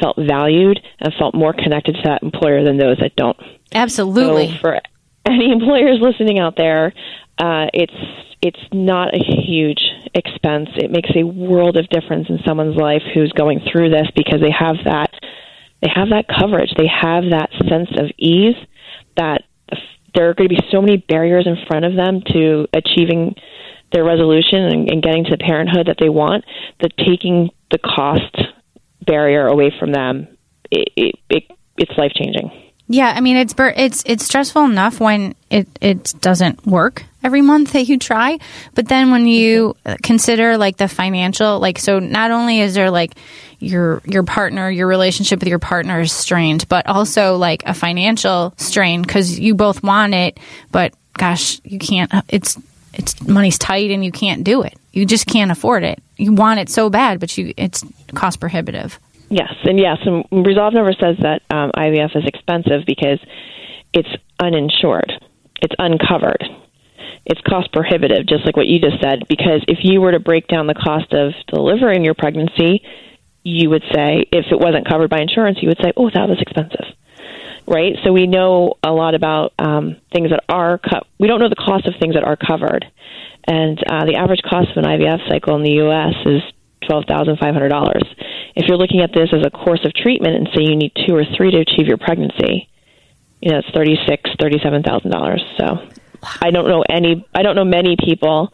felt 0.00 0.16
valued 0.16 0.80
and 1.00 1.12
felt 1.18 1.34
more 1.34 1.52
connected 1.52 1.94
to 1.94 2.02
that 2.04 2.22
employer 2.22 2.64
than 2.64 2.78
those 2.78 2.98
that 2.98 3.16
don't. 3.16 3.36
Absolutely. 3.74 4.52
So 4.52 4.58
for 4.58 4.80
any 5.26 5.52
employers 5.52 5.98
listening 6.00 6.38
out 6.38 6.56
there, 6.56 6.92
uh, 7.38 7.66
it's 7.72 7.92
it's 8.42 8.60
not 8.72 9.14
a 9.14 9.18
huge 9.18 9.82
expense. 10.14 10.68
It 10.76 10.90
makes 10.90 11.10
a 11.16 11.24
world 11.24 11.76
of 11.76 11.88
difference 11.88 12.28
in 12.28 12.38
someone's 12.46 12.76
life 12.76 13.02
who's 13.14 13.32
going 13.32 13.60
through 13.70 13.90
this 13.90 14.06
because 14.14 14.40
they 14.40 14.52
have 14.52 14.76
that 14.84 15.10
they 15.82 15.90
have 15.94 16.08
that 16.10 16.26
coverage. 16.28 16.70
They 16.76 16.88
have 16.88 17.24
that 17.30 17.50
sense 17.68 17.90
of 17.98 18.10
ease 18.18 18.56
that 19.16 19.42
there 20.14 20.30
are 20.30 20.34
going 20.34 20.48
to 20.48 20.54
be 20.54 20.62
so 20.72 20.80
many 20.80 20.96
barriers 20.96 21.46
in 21.46 21.56
front 21.66 21.84
of 21.84 21.94
them 21.94 22.22
to 22.32 22.66
achieving 22.72 23.34
their 23.92 24.04
resolution 24.04 24.60
and, 24.60 24.90
and 24.90 25.02
getting 25.02 25.24
to 25.24 25.30
the 25.30 25.38
parenthood 25.38 25.86
that 25.88 25.96
they 26.00 26.08
want. 26.08 26.44
That 26.80 26.92
taking 26.96 27.50
the 27.70 27.78
cost 27.78 28.36
barrier 29.06 29.46
away 29.46 29.72
from 29.78 29.92
them, 29.92 30.28
it, 30.70 30.88
it, 30.96 31.14
it 31.28 31.42
it's 31.76 31.92
life 31.98 32.12
changing. 32.14 32.65
Yeah, 32.88 33.12
I 33.14 33.20
mean 33.20 33.36
it's 33.36 33.54
it's 33.58 34.02
it's 34.06 34.24
stressful 34.24 34.64
enough 34.64 35.00
when 35.00 35.34
it 35.50 35.66
it 35.80 36.14
doesn't 36.20 36.64
work 36.66 37.04
every 37.24 37.42
month 37.42 37.72
that 37.74 37.88
you 37.88 37.98
try, 37.98 38.38
but 38.74 38.88
then 38.88 39.10
when 39.10 39.26
you 39.26 39.76
consider 40.02 40.56
like 40.56 40.76
the 40.76 40.88
financial 40.88 41.58
like 41.58 41.78
so 41.78 41.98
not 41.98 42.30
only 42.30 42.60
is 42.60 42.74
there 42.74 42.90
like 42.90 43.14
your 43.58 44.02
your 44.04 44.22
partner, 44.22 44.70
your 44.70 44.86
relationship 44.86 45.40
with 45.40 45.48
your 45.48 45.58
partner 45.58 46.00
is 46.00 46.12
strained, 46.12 46.68
but 46.68 46.86
also 46.86 47.36
like 47.36 47.62
a 47.66 47.74
financial 47.74 48.54
strain 48.56 49.04
cuz 49.04 49.38
you 49.38 49.54
both 49.54 49.82
want 49.82 50.14
it, 50.14 50.38
but 50.70 50.94
gosh, 51.14 51.60
you 51.64 51.78
can't 51.78 52.12
it's 52.28 52.56
it's 52.92 53.20
money's 53.26 53.58
tight 53.58 53.90
and 53.90 54.04
you 54.04 54.12
can't 54.12 54.44
do 54.44 54.62
it. 54.62 54.74
you 54.92 55.04
just 55.04 55.26
can't 55.26 55.50
afford 55.50 55.82
it. 55.82 56.02
You 56.16 56.32
want 56.32 56.60
it 56.60 56.70
so 56.70 56.88
bad, 56.88 57.20
but 57.20 57.36
you 57.36 57.52
it's 57.56 57.84
cost 58.14 58.40
prohibitive. 58.40 58.98
Yes, 59.28 59.52
and 59.64 59.78
yes, 59.78 59.98
and 60.04 60.46
Resolve 60.46 60.74
never 60.74 60.92
says 60.92 61.16
that 61.22 61.42
um, 61.50 61.72
IVF 61.76 62.16
is 62.16 62.24
expensive 62.26 62.86
because 62.86 63.18
it's 63.92 64.08
uninsured, 64.38 65.12
it's 65.60 65.74
uncovered, 65.78 66.44
it's 67.24 67.40
cost 67.40 67.72
prohibitive, 67.72 68.26
just 68.26 68.44
like 68.44 68.56
what 68.56 68.68
you 68.68 68.78
just 68.78 69.02
said. 69.02 69.26
Because 69.28 69.64
if 69.66 69.78
you 69.82 70.00
were 70.00 70.12
to 70.12 70.20
break 70.20 70.46
down 70.46 70.68
the 70.68 70.74
cost 70.74 71.12
of 71.12 71.32
delivering 71.48 72.04
your 72.04 72.14
pregnancy, 72.14 72.82
you 73.42 73.68
would 73.70 73.82
say, 73.92 74.26
if 74.30 74.46
it 74.50 74.60
wasn't 74.60 74.88
covered 74.88 75.10
by 75.10 75.20
insurance, 75.20 75.58
you 75.60 75.68
would 75.68 75.78
say, 75.82 75.92
oh, 75.96 76.08
that 76.10 76.28
was 76.28 76.38
expensive. 76.40 76.86
Right? 77.66 77.94
So 78.04 78.12
we 78.12 78.28
know 78.28 78.74
a 78.84 78.92
lot 78.92 79.14
about 79.14 79.54
um, 79.58 79.96
things 80.12 80.30
that 80.30 80.44
are, 80.48 80.78
co- 80.78 81.06
we 81.18 81.26
don't 81.26 81.40
know 81.40 81.48
the 81.48 81.56
cost 81.56 81.86
of 81.86 81.94
things 81.98 82.14
that 82.14 82.22
are 82.22 82.36
covered. 82.36 82.84
And 83.48 83.78
uh, 83.88 84.04
the 84.04 84.16
average 84.16 84.42
cost 84.42 84.70
of 84.70 84.76
an 84.76 84.84
IVF 84.84 85.28
cycle 85.28 85.56
in 85.56 85.62
the 85.62 85.82
U.S. 85.82 86.14
is 86.26 86.42
$12,500. 86.82 88.02
If 88.54 88.68
you're 88.68 88.78
looking 88.78 89.00
at 89.00 89.10
this 89.14 89.28
as 89.32 89.44
a 89.44 89.50
course 89.50 89.84
of 89.84 89.92
treatment 89.94 90.36
and 90.36 90.48
say 90.54 90.62
you 90.62 90.76
need 90.76 90.92
two 91.06 91.14
or 91.14 91.24
three 91.36 91.50
to 91.50 91.58
achieve 91.58 91.86
your 91.86 91.98
pregnancy, 91.98 92.68
you 93.40 93.52
know, 93.52 93.58
it's 93.58 93.68
thirty-six, 93.74 94.30
thirty-seven 94.40 94.82
thousand 94.82 95.10
dollars. 95.10 95.44
So 95.58 95.78
I 96.40 96.50
don't 96.50 96.68
know 96.68 96.82
any, 96.88 97.26
I 97.34 97.42
don't 97.42 97.54
know 97.54 97.64
many 97.64 97.96
people 98.02 98.52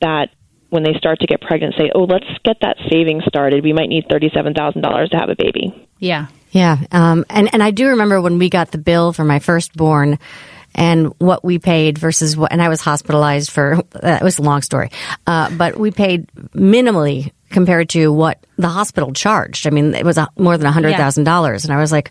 that 0.00 0.30
when 0.70 0.82
they 0.82 0.94
start 0.94 1.20
to 1.20 1.26
get 1.26 1.42
pregnant 1.42 1.74
say, 1.76 1.90
"Oh, 1.94 2.04
let's 2.04 2.24
get 2.44 2.56
that 2.62 2.78
savings 2.90 3.24
started. 3.28 3.62
We 3.62 3.74
might 3.74 3.88
need 3.88 4.06
thirty-seven 4.10 4.54
thousand 4.54 4.80
dollars 4.80 5.10
to 5.10 5.18
have 5.18 5.28
a 5.28 5.36
baby." 5.36 5.88
Yeah. 5.98 6.28
Yeah, 6.50 6.76
um, 6.92 7.24
and 7.30 7.48
and 7.52 7.62
I 7.62 7.70
do 7.70 7.88
remember 7.88 8.20
when 8.20 8.38
we 8.38 8.50
got 8.50 8.72
the 8.72 8.78
bill 8.78 9.14
for 9.14 9.24
my 9.24 9.38
firstborn, 9.38 10.18
and 10.74 11.06
what 11.18 11.42
we 11.42 11.58
paid 11.58 11.96
versus 11.96 12.36
what, 12.36 12.52
and 12.52 12.60
I 12.60 12.68
was 12.68 12.80
hospitalized 12.80 13.50
for. 13.50 13.80
Uh, 14.02 14.18
it 14.20 14.24
was 14.24 14.38
a 14.38 14.42
long 14.42 14.62
story, 14.62 14.90
uh, 15.28 15.48
but 15.56 15.78
we 15.78 15.92
paid 15.92 16.26
minimally 16.54 17.30
compared 17.52 17.90
to 17.90 18.12
what 18.12 18.44
the 18.56 18.68
hospital 18.68 19.12
charged. 19.12 19.66
I 19.66 19.70
mean, 19.70 19.94
it 19.94 20.04
was 20.04 20.18
more 20.38 20.56
than 20.56 20.66
a 20.66 20.72
hundred 20.72 20.96
thousand 20.96 21.24
dollars, 21.24 21.64
and 21.64 21.72
I 21.72 21.78
was 21.78 21.92
like, 21.92 22.10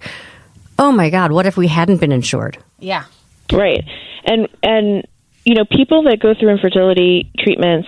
"Oh 0.79 0.91
my 0.91 1.09
god, 1.09 1.31
what 1.31 1.45
if 1.45 1.57
we 1.57 1.67
hadn't 1.67 1.99
been 1.99 2.11
insured?" 2.11 2.57
Yeah. 2.79 3.05
Right. 3.51 3.83
And 4.25 4.47
and 4.63 5.07
you 5.43 5.55
know, 5.55 5.65
people 5.65 6.03
that 6.03 6.19
go 6.19 6.33
through 6.33 6.49
infertility 6.49 7.31
treatments 7.39 7.87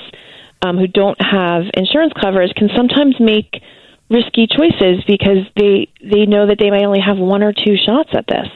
um, 0.62 0.78
who 0.78 0.88
don't 0.88 1.20
have 1.22 1.64
insurance 1.76 2.14
coverage 2.20 2.54
can 2.56 2.70
sometimes 2.76 3.16
make 3.20 3.62
risky 4.10 4.48
choices 4.48 5.04
because 5.08 5.46
they 5.56 5.90
they 6.02 6.26
know 6.26 6.48
that 6.48 6.58
they 6.60 6.70
might 6.70 6.86
only 6.86 7.02
have 7.02 7.18
one 7.18 7.44
or 7.44 7.54
two 7.54 7.76
shots 7.78 8.10
at 8.14 8.26
this. 8.28 8.48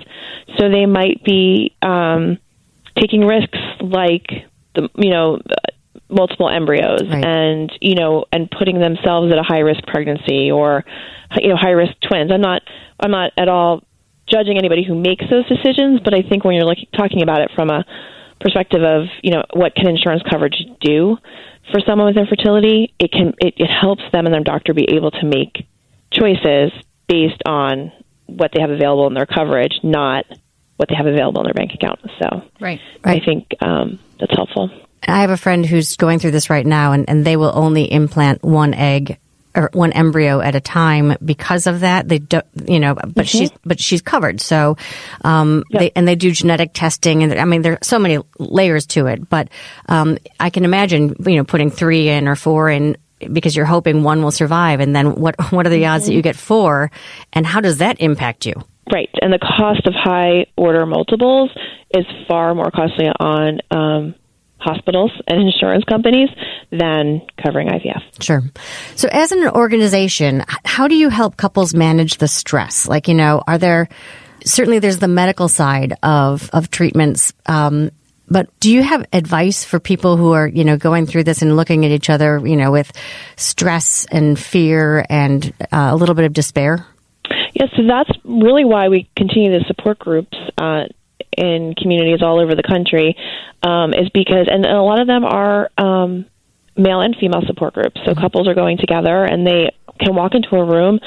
So 0.58 0.70
they 0.70 0.86
might 0.86 1.24
be 1.24 1.76
um, 1.82 2.38
taking 3.00 3.22
risks 3.22 3.60
like 3.82 4.28
the 4.76 4.90
you 4.96 5.12
know 5.12 5.40
multiple 6.10 6.50
embryos 6.50 7.02
Right. 7.10 7.24
and 7.26 7.72
you 7.82 7.96
know 7.96 8.26
and 8.32 8.50
putting 8.50 8.80
themselves 8.80 9.32
at 9.32 9.38
a 9.38 9.44
high 9.44 9.60
risk 9.60 9.84
pregnancy 9.88 10.50
or 10.52 10.86
you 11.42 11.50
know 11.50 11.58
high 11.58 11.72
risk 11.72 11.94
twins. 12.08 12.32
I'm 12.32 12.42
not 12.42 12.62
I'm 13.00 13.12
not 13.12 13.32
at 13.38 13.50
all 13.50 13.84
judging 14.28 14.58
anybody 14.58 14.84
who 14.86 14.96
makes 14.96 15.26
those 15.30 15.48
decisions, 15.48 16.02
but 16.04 16.14
I 16.14 16.22
think 16.22 16.44
when 16.44 16.56
you're 16.56 16.66
looking, 16.66 16.88
talking 16.98 17.24
about 17.24 17.42
it 17.42 17.52
from 17.56 17.70
a 17.70 17.86
perspective 18.40 18.84
of 18.84 19.06
you 19.22 19.32
know 19.32 19.44
what 19.54 19.76
can 19.76 19.88
insurance 19.90 20.24
coverage 20.30 20.64
do 20.82 21.18
for 21.72 21.82
someone 21.86 22.08
with 22.08 22.18
infertility, 22.18 22.94
it 23.00 23.12
can 23.12 23.34
it, 23.40 23.56
it 23.58 23.68
helps 23.70 24.04
them 24.14 24.26
and 24.26 24.34
their 24.34 24.44
doctor 24.44 24.74
be 24.74 24.88
able 24.96 25.12
to 25.12 25.26
make 25.26 25.68
choices 26.12 26.72
based 27.08 27.42
on 27.46 27.92
what 28.28 28.52
they 28.54 28.62
have 28.62 28.70
available 28.70 29.08
in 29.08 29.14
their 29.14 29.26
coverage, 29.26 29.80
not 29.84 30.26
what 30.78 30.88
they 30.90 30.96
have 30.96 31.08
available 31.08 31.42
in 31.42 31.46
their 31.46 31.54
bank 31.54 31.72
account. 31.74 32.00
So 32.22 32.44
Right. 32.62 32.80
Right. 33.04 33.22
I 33.22 33.26
think 33.26 33.48
um, 33.62 34.00
that's 34.20 34.34
helpful. 34.36 34.70
I 35.06 35.22
have 35.22 35.30
a 35.30 35.38
friend 35.38 35.66
who's 35.66 35.96
going 35.96 36.20
through 36.20 36.32
this 36.32 36.50
right 36.50 36.66
now, 36.66 36.94
and, 36.94 37.10
and 37.10 37.26
they 37.26 37.38
will 37.38 37.52
only 37.54 37.92
implant 37.92 38.44
one 38.44 38.74
egg 38.74 39.18
or 39.58 39.72
one 39.74 39.92
embryo 39.92 40.40
at 40.40 40.56
a 40.56 40.62
time 40.62 41.18
because 41.24 41.68
of 41.68 41.82
that. 41.82 42.08
They 42.08 42.20
don't, 42.20 42.46
you 42.68 42.80
know, 42.80 42.96
but 42.96 43.28
she's 43.28 43.52
but 43.66 43.80
she's 43.80 44.02
covered. 44.02 44.40
So, 44.40 44.78
um, 45.24 45.64
they 45.72 45.92
and 45.96 46.08
they 46.08 46.16
do 46.16 46.32
genetic 46.32 46.72
testing, 46.74 47.24
and 47.24 47.34
I 47.34 47.46
mean, 47.46 47.64
there 47.64 47.74
are 47.74 47.80
so 47.82 48.00
many 48.00 48.20
layers 48.38 48.86
to 48.88 49.08
it. 49.08 49.28
But 49.30 49.50
um, 49.90 50.18
I 50.40 50.52
can 50.52 50.64
imagine, 50.64 51.16
you 51.26 51.38
know, 51.38 51.44
putting 51.44 51.72
three 51.72 52.08
in 52.08 52.28
or 52.28 52.36
four 52.36 52.70
in 52.70 52.98
because 53.20 53.56
you're 53.56 53.66
hoping 53.66 54.04
one 54.04 54.22
will 54.24 54.32
survive, 54.32 54.80
and 54.80 54.96
then 54.96 55.16
what 55.16 55.36
what 55.52 55.66
are 55.66 55.72
the 55.72 55.88
odds 55.88 56.06
that 56.06 56.14
you 56.14 56.22
get 56.22 56.36
four, 56.36 56.92
and 57.34 57.46
how 57.46 57.60
does 57.60 57.80
that 57.80 58.00
impact 58.00 58.46
you? 58.46 58.54
Right, 58.94 59.10
and 59.22 59.34
the 59.34 59.40
cost 59.40 59.86
of 59.86 59.94
high 59.94 60.46
order 60.56 60.86
multiples 60.86 61.50
is 61.94 62.06
far 62.28 62.54
more 62.56 62.72
costly 62.72 63.08
on 63.20 63.60
um, 63.72 64.16
hospitals 64.60 65.12
and 65.28 65.42
insurance 65.42 65.84
companies 65.84 66.30
than 66.72 67.22
covering 67.44 67.68
IVF. 67.70 68.22
Sure. 68.22 68.42
So, 68.96 69.08
as 69.12 69.32
an 69.32 69.48
organization, 69.50 70.44
how 70.66 70.88
do 70.88 70.96
you 70.96 71.10
help 71.10 71.38
couples 71.38 71.74
manage 71.74 72.18
the 72.18 72.28
stress? 72.28 72.88
Like, 72.88 73.08
you 73.08 73.14
know, 73.14 73.44
are 73.48 73.58
there 73.58 73.90
certainly 74.46 74.80
there's 74.80 75.00
the 75.00 75.08
medical 75.08 75.48
side 75.48 75.94
of 76.04 76.50
of 76.54 76.72
treatments, 76.72 77.34
um, 77.46 77.92
but 78.30 78.48
do 78.60 78.72
you 78.72 78.84
have 78.84 79.06
advice 79.14 79.64
for 79.64 79.80
people 79.80 80.18
who 80.18 80.34
are 80.34 80.48
you 80.48 80.64
know 80.64 80.78
going 80.78 81.06
through 81.06 81.24
this 81.24 81.42
and 81.42 81.56
looking 81.56 81.86
at 81.86 81.92
each 81.92 82.10
other, 82.10 82.46
you 82.46 82.56
know, 82.56 82.72
with 82.72 82.92
stress 83.36 84.06
and 84.12 84.38
fear 84.40 85.06
and 85.10 85.54
uh, 85.72 85.90
a 85.92 85.96
little 85.96 86.16
bit 86.16 86.26
of 86.26 86.34
despair? 86.34 86.86
Yes, 87.54 87.70
so 87.76 87.84
that's 87.88 88.12
really 88.24 88.66
why 88.66 88.90
we 88.90 89.10
continue 89.16 89.58
to 89.60 89.66
support 89.66 90.00
groups 90.00 90.38
uh, 90.58 90.84
in 91.36 91.74
communities 91.76 92.22
all 92.22 92.40
over 92.40 92.56
the 92.56 92.64
country, 92.64 93.16
um, 93.64 93.94
is 93.94 94.10
because, 94.14 94.48
and 94.50 94.66
a 94.66 94.82
lot 94.82 95.00
of 95.00 95.08
them 95.08 95.26
are 95.26 95.70
um, 95.78 96.26
male 96.76 97.02
and 97.02 97.16
female 97.20 97.42
support 97.46 97.74
groups. 97.74 98.00
So 98.06 98.14
couples 98.14 98.48
are 98.48 98.56
going 98.56 98.78
together 98.78 99.24
and 99.24 99.46
they 99.46 99.72
can 100.00 100.16
walk 100.16 100.34
into 100.36 100.56
a 100.56 100.66
room 100.66 101.00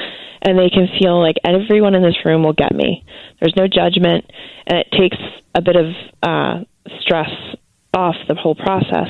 and 0.42 0.58
they 0.58 0.70
can 0.70 0.88
feel 0.98 1.20
like 1.20 1.36
everyone 1.44 1.94
in 1.94 2.02
this 2.02 2.16
room 2.24 2.42
will 2.42 2.54
get 2.54 2.72
me. 2.72 3.04
There's 3.40 3.54
no 3.56 3.66
judgment, 3.68 4.24
and 4.66 4.78
it 4.78 4.88
takes 4.90 5.18
a 5.54 5.60
bit 5.60 5.76
of 5.76 5.86
uh, 6.22 6.64
stress 7.00 7.30
off 7.92 8.14
the 8.28 8.34
whole 8.34 8.54
process. 8.54 9.08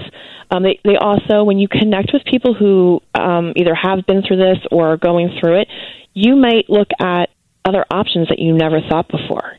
Um, 0.51 0.65
they, 0.65 0.81
they 0.85 0.97
also, 0.97 1.45
when 1.45 1.59
you 1.59 1.69
connect 1.69 2.11
with 2.13 2.25
people 2.25 2.55
who 2.55 3.01
um, 3.15 3.53
either 3.55 3.75
have 3.75 4.07
been 4.07 4.23
through 4.23 4.39
this 4.39 4.59
or 4.73 4.95
are 4.95 4.97
going 4.97 5.39
through 5.39 5.61
it, 5.61 5.69
you 6.15 6.35
might 6.35 6.69
look 6.69 6.89
at 6.99 7.31
other 7.65 7.85
options 7.91 8.29
that 8.29 8.39
you 8.39 8.53
never 8.53 8.81
thought 8.89 9.07
before. 9.09 9.53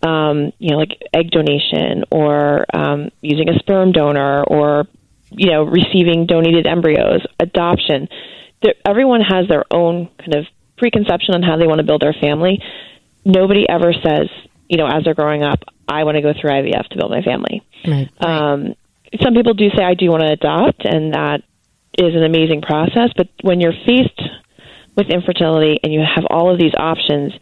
Um, 0.00 0.52
you 0.58 0.70
know, 0.70 0.76
like 0.76 0.92
egg 1.12 1.32
donation 1.32 2.04
or 2.12 2.64
um, 2.72 3.10
using 3.20 3.48
a 3.48 3.58
sperm 3.58 3.90
donor 3.90 4.44
or, 4.44 4.86
you 5.30 5.50
know, 5.50 5.64
receiving 5.64 6.26
donated 6.26 6.68
embryos, 6.68 7.26
adoption. 7.40 8.08
There, 8.62 8.74
everyone 8.86 9.22
has 9.22 9.48
their 9.48 9.64
own 9.72 10.08
kind 10.18 10.36
of 10.36 10.46
preconception 10.76 11.34
on 11.34 11.42
how 11.42 11.56
they 11.56 11.66
want 11.66 11.80
to 11.80 11.84
build 11.84 12.00
their 12.00 12.14
family. 12.14 12.62
Nobody 13.24 13.68
ever 13.68 13.92
says, 13.92 14.28
you 14.68 14.76
know, 14.76 14.86
as 14.86 15.02
they're 15.04 15.14
growing 15.14 15.42
up, 15.42 15.58
I 15.88 16.04
want 16.04 16.16
to 16.16 16.22
go 16.22 16.32
through 16.38 16.50
IVF 16.50 16.88
to 16.88 16.96
build 16.96 17.10
my 17.10 17.22
family. 17.22 17.62
Right. 17.86 18.08
Um, 18.20 18.74
some 19.22 19.34
people 19.34 19.54
do 19.54 19.68
say 19.76 19.82
I 19.82 19.94
do 19.94 20.10
want 20.10 20.22
to 20.22 20.30
adopt, 20.30 20.84
and 20.84 21.14
that 21.14 21.42
is 21.98 22.14
an 22.14 22.22
amazing 22.22 22.62
process. 22.62 23.10
But 23.16 23.28
when 23.42 23.60
you're 23.60 23.72
faced 23.86 24.20
with 24.96 25.08
infertility 25.08 25.80
and 25.82 25.92
you 25.92 26.00
have 26.00 26.24
all 26.28 26.52
of 26.52 26.58
these 26.58 26.74
options, 26.78 27.32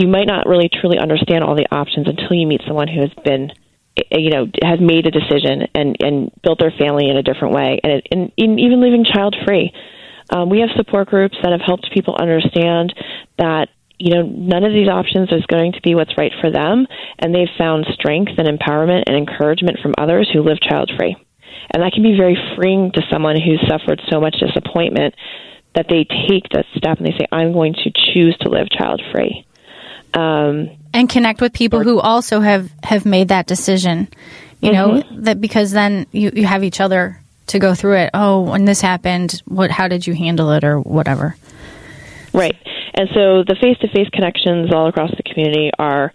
you 0.00 0.08
might 0.08 0.26
not 0.26 0.48
really 0.48 0.70
truly 0.72 0.96
understand 0.98 1.44
all 1.44 1.54
the 1.54 1.68
options 1.70 2.08
until 2.08 2.32
you 2.32 2.46
meet 2.46 2.62
someone 2.66 2.88
who 2.88 3.00
has 3.00 3.12
been, 3.22 3.52
eh, 3.98 4.16
you 4.16 4.30
know, 4.30 4.46
has 4.62 4.80
made 4.80 5.06
a 5.06 5.10
decision 5.10 5.68
and 5.74 5.96
and 6.00 6.32
built 6.42 6.58
their 6.58 6.72
family 6.72 7.10
in 7.10 7.16
a 7.18 7.22
different 7.22 7.52
way, 7.52 7.78
and, 7.84 7.92
it, 7.92 8.08
and 8.10 8.32
even 8.36 8.80
living 8.80 9.04
child 9.04 9.36
free. 9.46 9.72
Um, 10.30 10.48
we 10.48 10.60
have 10.60 10.70
support 10.74 11.08
groups 11.08 11.36
that 11.42 11.52
have 11.52 11.60
helped 11.60 11.92
people 11.92 12.16
understand 12.18 12.94
that 13.36 13.68
you 13.98 14.14
know 14.14 14.22
none 14.22 14.64
of 14.64 14.72
these 14.72 14.88
options 14.88 15.28
is 15.32 15.44
going 15.46 15.72
to 15.72 15.82
be 15.82 15.94
what's 15.94 16.16
right 16.16 16.32
for 16.40 16.50
them, 16.50 16.86
and 17.18 17.34
they've 17.34 17.58
found 17.58 17.84
strength 17.92 18.32
and 18.38 18.48
empowerment 18.48 19.04
and 19.06 19.16
encouragement 19.16 19.80
from 19.82 19.92
others 19.98 20.30
who 20.32 20.40
live 20.40 20.64
child 20.64 20.90
free, 20.96 21.14
and 21.74 21.82
that 21.82 21.92
can 21.92 22.02
be 22.02 22.16
very 22.16 22.38
freeing 22.56 22.90
to 22.92 23.02
someone 23.12 23.36
who's 23.36 23.60
suffered 23.68 24.00
so 24.08 24.18
much 24.18 24.40
disappointment 24.40 25.14
that 25.74 25.86
they 25.90 26.08
take 26.26 26.48
that 26.50 26.64
step 26.74 26.96
and 26.96 27.06
they 27.06 27.18
say, 27.20 27.26
"I'm 27.30 27.52
going 27.52 27.74
to 27.74 27.92
choose 28.14 28.34
to 28.40 28.48
live 28.48 28.70
child 28.70 29.02
free." 29.12 29.44
Um, 30.14 30.70
and 30.92 31.08
connect 31.08 31.40
with 31.40 31.52
people 31.52 31.82
who 31.82 32.00
also 32.00 32.40
have 32.40 32.70
have 32.82 33.06
made 33.06 33.28
that 33.28 33.46
decision 33.46 34.08
you 34.60 34.72
know 34.72 35.02
that 35.12 35.40
because 35.40 35.70
then 35.70 36.06
you, 36.10 36.32
you 36.34 36.44
have 36.44 36.64
each 36.64 36.80
other 36.80 37.20
to 37.46 37.58
go 37.58 37.74
through 37.74 37.96
it 37.96 38.10
oh 38.12 38.40
when 38.40 38.64
this 38.64 38.80
happened 38.80 39.40
what 39.46 39.70
how 39.70 39.86
did 39.86 40.06
you 40.06 40.14
handle 40.14 40.50
it 40.50 40.64
or 40.64 40.80
whatever 40.80 41.36
Right. 42.32 42.56
And 42.94 43.08
so 43.14 43.44
the 43.44 43.56
face 43.60 43.78
to 43.78 43.88
face 43.88 44.08
connections 44.12 44.72
all 44.72 44.88
across 44.88 45.10
the 45.10 45.22
community 45.22 45.70
are 45.78 46.12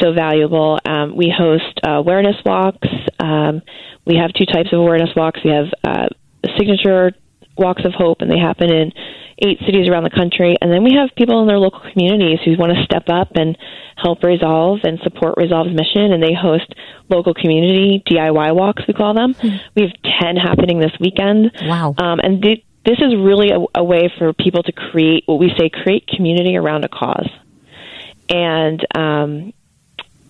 so 0.00 0.12
valuable. 0.12 0.78
Um, 0.84 1.16
we 1.16 1.32
host 1.36 1.80
uh, 1.86 1.92
awareness 1.92 2.36
walks. 2.44 2.88
Um, 3.18 3.62
we 4.04 4.16
have 4.16 4.32
two 4.32 4.46
types 4.46 4.72
of 4.72 4.80
awareness 4.80 5.10
walks. 5.16 5.40
We 5.44 5.50
have 5.50 5.66
uh, 5.84 6.08
signature 6.58 7.12
walks 7.58 7.84
of 7.84 7.92
hope, 7.92 8.20
and 8.20 8.30
they 8.30 8.38
happen 8.38 8.70
in 8.70 8.92
eight 9.38 9.58
cities 9.66 9.88
around 9.88 10.04
the 10.04 10.10
country, 10.10 10.56
and 10.60 10.72
then 10.72 10.82
we 10.82 10.94
have 10.94 11.10
people 11.16 11.40
in 11.42 11.46
their 11.46 11.58
local 11.58 11.80
communities 11.92 12.38
who 12.44 12.56
want 12.56 12.72
to 12.72 12.82
step 12.84 13.08
up 13.08 13.32
and 13.34 13.56
help 13.96 14.22
Resolve 14.22 14.80
and 14.84 14.98
support 15.02 15.34
Resolve's 15.36 15.74
mission, 15.74 16.12
and 16.12 16.22
they 16.22 16.32
host 16.32 16.74
local 17.08 17.34
community 17.34 18.02
DIY 18.06 18.54
walks, 18.54 18.82
we 18.88 18.94
call 18.94 19.14
them. 19.14 19.34
We 19.74 19.82
have 19.82 19.92
10 20.22 20.36
happening 20.36 20.78
this 20.78 20.92
weekend. 21.00 21.52
Wow. 21.62 21.94
Um, 21.98 22.20
and 22.22 22.42
th- 22.42 22.64
this 22.84 22.98
is 22.98 23.14
really 23.16 23.50
a, 23.50 23.80
a 23.80 23.84
way 23.84 24.12
for 24.16 24.32
people 24.32 24.62
to 24.62 24.72
create 24.72 25.24
what 25.26 25.38
we 25.38 25.50
say 25.58 25.68
create 25.68 26.06
community 26.06 26.56
around 26.56 26.84
a 26.84 26.88
cause. 26.88 27.28
And 28.28 28.84
um, 28.94 29.52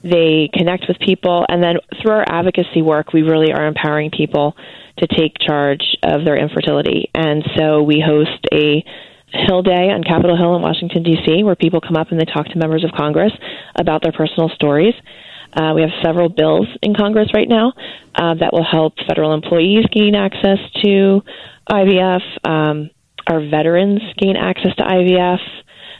they 0.08 0.48
connect 0.52 0.84
with 0.88 0.98
people, 0.98 1.44
and 1.48 1.62
then 1.62 1.76
through 2.00 2.12
our 2.12 2.24
advocacy 2.28 2.82
work, 2.82 3.12
we 3.12 3.22
really 3.22 3.52
are 3.52 3.66
empowering 3.66 4.10
people 4.10 4.54
to 4.98 5.06
take 5.06 5.34
charge 5.38 5.82
of 6.02 6.24
their 6.24 6.36
infertility. 6.36 7.10
And 7.14 7.44
so 7.56 7.82
we 7.82 8.02
host 8.04 8.46
a 8.52 8.84
Hill 9.32 9.62
Day 9.62 9.90
on 9.90 10.02
Capitol 10.02 10.36
Hill 10.36 10.56
in 10.56 10.62
Washington, 10.62 11.02
D.C., 11.02 11.42
where 11.42 11.56
people 11.56 11.80
come 11.80 11.96
up 11.96 12.10
and 12.10 12.20
they 12.20 12.24
talk 12.24 12.46
to 12.46 12.58
members 12.58 12.84
of 12.84 12.90
Congress 12.96 13.32
about 13.78 14.02
their 14.02 14.12
personal 14.12 14.48
stories. 14.54 14.94
Uh, 15.52 15.72
we 15.74 15.82
have 15.82 15.90
several 16.02 16.28
bills 16.28 16.66
in 16.82 16.94
Congress 16.94 17.28
right 17.34 17.48
now 17.48 17.72
uh, 18.14 18.34
that 18.34 18.52
will 18.52 18.64
help 18.64 18.94
federal 19.08 19.34
employees 19.34 19.84
gain 19.92 20.14
access 20.14 20.58
to 20.82 21.22
IVF, 21.70 22.22
um, 22.44 22.90
our 23.26 23.40
veterans 23.40 24.00
gain 24.18 24.36
access 24.36 24.74
to 24.76 24.82
IVF. 24.82 25.40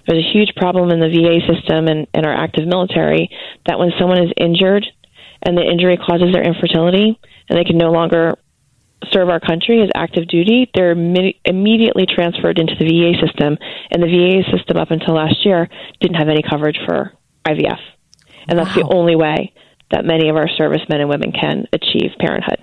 There's 0.07 0.25
a 0.25 0.33
huge 0.33 0.55
problem 0.57 0.91
in 0.91 1.01
the 1.01 1.09
VA 1.09 1.41
system 1.53 1.89
and, 1.89 2.07
and 2.15 2.25
our 2.27 2.33
active 2.33 2.67
military 2.67 3.29
that 3.67 3.79
when 3.79 3.91
someone 3.99 4.23
is 4.23 4.33
injured 4.37 4.87
and 5.43 5.57
the 5.57 5.63
injury 5.63 5.97
causes 5.97 6.33
their 6.33 6.43
infertility 6.43 7.19
and 7.49 7.59
they 7.59 7.65
can 7.65 7.79
no 7.79 7.91
longer 7.91 8.37
serve 9.13 9.29
our 9.29 9.41
country 9.41 9.83
as 9.83 9.91
active 9.95 10.27
duty, 10.29 10.71
they're 10.75 10.95
imme- 10.95 11.37
immediately 11.45 12.07
transferred 12.07 12.59
into 12.59 12.75
the 12.79 12.87
VA 12.87 13.27
system. 13.27 13.59
And 13.91 14.03
the 14.03 14.09
VA 14.09 14.57
system, 14.57 14.77
up 14.77 14.91
until 14.91 15.15
last 15.15 15.45
year, 15.45 15.69
didn't 16.01 16.17
have 16.17 16.29
any 16.29 16.43
coverage 16.43 16.79
for 16.87 17.13
IVF. 17.45 17.79
And 18.49 18.59
that's 18.59 18.75
the 18.75 18.89
only 18.89 19.17
way 19.17 19.53
that 19.91 20.05
many 20.05 20.29
of 20.29 20.37
our 20.37 20.49
servicemen 20.49 21.01
and 21.01 21.09
women 21.09 21.33
can 21.33 21.67
achieve 21.73 22.13
parenthood. 22.19 22.63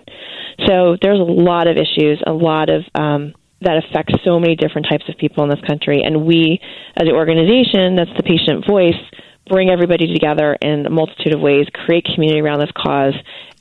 So 0.65 0.97
there's 1.01 1.19
a 1.19 1.23
lot 1.23 1.67
of 1.67 1.77
issues, 1.77 2.21
a 2.25 2.33
lot 2.33 2.69
of 2.69 2.83
um, 2.95 3.33
that 3.63 3.83
affects 3.83 4.13
so 4.23 4.39
many 4.39 4.55
different 4.55 4.87
types 4.89 5.05
of 5.09 5.17
people 5.17 5.43
in 5.43 5.49
this 5.49 5.61
country. 5.67 6.01
And 6.03 6.25
we, 6.25 6.59
as 6.95 7.07
an 7.07 7.15
organization 7.15 7.95
that's 7.95 8.15
the 8.17 8.23
patient 8.23 8.65
voice, 8.67 8.99
bring 9.47 9.69
everybody 9.69 10.11
together 10.11 10.57
in 10.61 10.85
a 10.85 10.89
multitude 10.89 11.33
of 11.33 11.41
ways, 11.41 11.67
create 11.85 12.05
community 12.13 12.41
around 12.41 12.59
this 12.59 12.71
cause, 12.75 13.13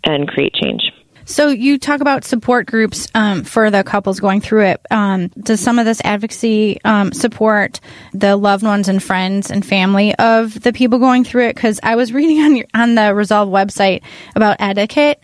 and 0.04 0.28
create 0.28 0.54
change. 0.54 0.82
So 1.24 1.48
you 1.48 1.78
talk 1.78 2.00
about 2.00 2.24
support 2.24 2.66
groups 2.66 3.08
um, 3.14 3.44
for 3.44 3.70
the 3.70 3.84
couples 3.84 4.18
going 4.18 4.40
through 4.40 4.66
it. 4.66 4.86
Um, 4.90 5.28
does 5.28 5.60
some 5.60 5.78
of 5.78 5.86
this 5.86 6.00
advocacy 6.04 6.80
um, 6.84 7.12
support 7.12 7.80
the 8.12 8.36
loved 8.36 8.64
ones 8.64 8.88
and 8.88 9.02
friends 9.02 9.50
and 9.50 9.64
family 9.64 10.14
of 10.16 10.60
the 10.60 10.72
people 10.72 10.98
going 10.98 11.24
through 11.24 11.48
it? 11.48 11.54
Because 11.54 11.78
I 11.82 11.94
was 11.94 12.12
reading 12.12 12.40
on 12.40 12.56
your, 12.56 12.66
on 12.74 12.96
the 12.96 13.14
Resolve 13.14 13.48
website 13.48 14.02
about 14.34 14.56
etiquette 14.58 15.22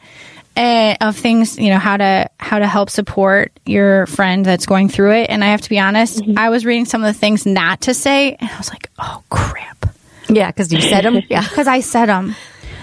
uh, 0.59 0.97
of 1.01 1.17
things, 1.17 1.57
you 1.57 1.71
know, 1.71 1.79
how 1.79 1.97
to 1.97 2.29
how 2.39 2.59
to 2.59 2.67
help 2.67 2.91
support 2.91 3.53
your 3.65 4.07
friend 4.07 4.45
that's 4.45 4.67
going 4.67 4.89
through 4.89 5.13
it. 5.13 5.31
And 5.31 5.45
I 5.45 5.49
have 5.49 5.61
to 5.63 5.71
be 5.71 5.79
honest, 5.79 6.21
I 6.37 6.51
was 6.51 6.67
reading 6.67 6.85
some 6.85 7.03
of 7.05 7.15
the 7.15 7.19
things 7.19 7.47
not 7.47 7.83
to 7.83 7.95
say, 7.95 8.35
and 8.35 8.51
I 8.51 8.59
was 8.59 8.69
like, 8.71 8.91
oh 8.99 9.23
crap 9.31 9.87
Yeah, 10.29 10.49
because 10.51 10.73
you 10.73 10.81
said 10.83 11.05
them. 11.05 11.23
Yeah. 11.31 11.43
because 11.43 11.69
I 11.69 11.81
said 11.81 12.07
them. 12.07 12.35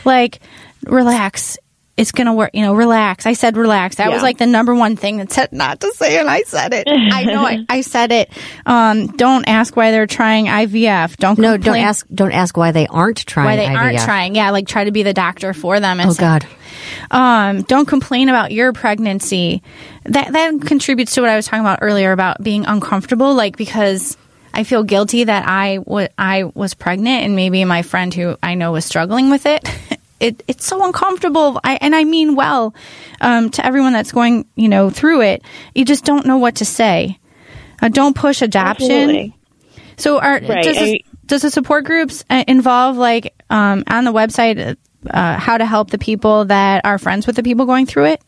Like, 0.05 0.39
relax. 0.85 1.57
It's 1.97 2.11
gonna 2.11 2.33
work. 2.33 2.51
You 2.53 2.61
know, 2.61 2.73
relax. 2.75 3.25
I 3.25 3.33
said 3.33 3.55
relax. 3.55 3.95
That 3.95 4.11
was 4.11 4.21
like 4.21 4.37
the 4.37 4.45
number 4.45 4.75
one 4.75 4.97
thing 4.97 5.17
that 5.17 5.31
said 5.31 5.53
not 5.53 5.79
to 5.79 5.93
say, 5.93 6.19
and 6.19 6.29
I 6.29 6.41
said 6.41 6.73
it. 6.73 6.87
I 6.89 7.23
know 7.23 7.45
I, 7.45 7.65
I 7.69 7.81
said 7.81 8.11
it. 8.11 8.29
Um, 8.65 9.07
don't 9.07 9.47
ask 9.47 9.75
why 9.77 9.91
they're 9.91 10.05
trying 10.05 10.47
IVF. 10.47 11.15
Don't 11.17 11.39
No, 11.39 11.55
don't 11.55 11.77
ask. 11.77 12.05
Don't 12.13 12.33
ask 12.33 12.57
why 12.57 12.71
they 12.73 12.85
aren't 12.87 13.25
trying. 13.25 13.45
why 13.45 13.55
they 13.55 13.67
aren't 13.73 13.99
trying. 13.99 14.35
Yeah, 14.35 14.49
like 14.51 14.67
try 14.67 14.83
to 14.83 14.91
be 14.91 15.03
the 15.03 15.13
doctor 15.13 15.53
for 15.53 15.79
them. 15.79 16.01
And 16.01 16.09
Oh 16.09 16.13
say, 16.13 16.19
God. 16.21 16.45
um, 17.11 17.61
don't 17.63 17.85
complain 17.85 18.27
about 18.27 18.51
your 18.51 18.73
pregnancy. 18.73 19.63
That 20.03 20.33
that 20.33 20.61
contributes 20.61 21.15
to 21.15 21.21
what 21.21 21.29
I 21.29 21.35
was 21.37 21.45
talking 21.45 21.61
about 21.61 21.79
earlier 21.81 22.11
about 22.11 22.43
being 22.43 22.65
uncomfortable. 22.65 23.33
Like 23.35 23.55
because 23.55 24.17
I 24.53 24.63
feel 24.63 24.83
guilty 24.83 25.23
that 25.25 25.45
I 25.47 25.79
I 26.17 26.43
was 26.53 26.73
pregnant, 26.73 27.23
and 27.23 27.35
maybe 27.35 27.63
my 27.65 27.81
friend 27.83 28.13
who 28.13 28.37
I 28.43 28.55
know 28.55 28.71
was 28.73 28.85
struggling 28.85 29.29
with 29.29 29.45
it. 29.45 29.63
It, 30.19 30.43
it's 30.47 30.65
so 30.65 30.85
uncomfortable, 30.85 31.59
I, 31.63 31.77
and 31.81 31.93
I 31.93 32.05
mean 32.05 32.35
well 32.35 32.73
um, 33.19 33.49
to 33.51 33.65
everyone 33.65 33.93
that's 33.93 34.11
going, 34.11 34.45
you 34.55 34.69
know, 34.69 34.89
through 34.89 35.21
it. 35.21 35.43
You 35.73 35.83
just 35.83 36.05
don't 36.05 36.25
know 36.25 36.37
what 36.37 36.55
to 36.55 36.65
say. 36.65 37.19
Uh, 37.81 37.89
don't 37.89 38.15
push 38.15 38.41
adoption. 38.41 38.91
Absolutely. 38.91 39.37
So, 39.97 40.19
are 40.19 40.39
Right, 40.39 40.63
does, 40.63 40.77
the, 40.77 41.05
does 41.25 41.41
the 41.41 41.51
support 41.51 41.85
groups 41.85 42.23
uh, 42.29 42.43
involve 42.47 42.97
like 42.97 43.33
um, 43.49 43.83
on 43.87 44.05
the 44.05 44.13
website 44.13 44.77
uh, 45.09 45.37
how 45.37 45.57
to 45.57 45.65
help 45.65 45.91
the 45.91 45.97
people 45.97 46.45
that 46.45 46.85
are 46.85 46.97
friends 46.97 47.27
with 47.27 47.35
the 47.35 47.43
people 47.43 47.65
going 47.65 47.85
through 47.85 48.05
it? 48.05 48.21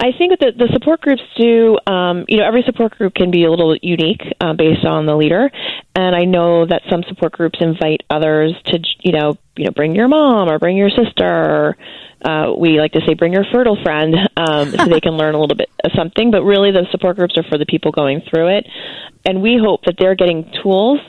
I 0.00 0.12
think 0.16 0.38
that 0.38 0.54
the, 0.56 0.68
support 0.72 1.00
groups 1.00 1.22
do, 1.36 1.76
um, 1.86 2.24
you 2.28 2.38
know, 2.38 2.46
every 2.46 2.62
support 2.62 2.96
group 2.96 3.14
can 3.14 3.30
be 3.30 3.44
a 3.44 3.50
little 3.50 3.76
unique 3.82 4.22
uh, 4.40 4.52
based 4.52 4.84
on 4.84 5.06
the 5.06 5.16
leader. 5.16 5.50
And 5.94 6.14
I 6.14 6.24
know 6.24 6.66
that 6.66 6.82
some 6.88 7.02
support 7.08 7.32
groups 7.32 7.58
invite 7.60 8.02
others 8.08 8.54
to, 8.66 8.78
you 9.00 9.12
know, 9.12 9.36
you 9.56 9.64
know, 9.64 9.72
bring 9.72 9.96
your 9.96 10.06
mom 10.06 10.48
or 10.48 10.60
bring 10.60 10.76
your 10.76 10.90
sister. 10.90 11.26
Or, 11.26 11.76
uh, 12.24 12.52
we 12.56 12.80
like 12.80 12.92
to 12.92 13.00
say, 13.06 13.14
bring 13.14 13.32
your 13.32 13.44
fertile 13.52 13.76
friend, 13.82 14.14
um, 14.36 14.70
so 14.70 14.86
they 14.86 15.00
can 15.00 15.16
learn 15.16 15.34
a 15.34 15.40
little 15.40 15.56
bit 15.56 15.70
of 15.84 15.90
something. 15.96 16.30
But 16.30 16.42
really, 16.42 16.70
the 16.70 16.86
support 16.90 17.16
groups 17.16 17.36
are 17.36 17.44
for 17.44 17.58
the 17.58 17.66
people 17.66 17.90
going 17.92 18.22
through 18.28 18.58
it, 18.58 18.66
and 19.24 19.42
we 19.42 19.58
hope 19.60 19.82
that 19.86 19.96
they're 19.98 20.14
getting 20.16 20.50
tools 20.62 21.00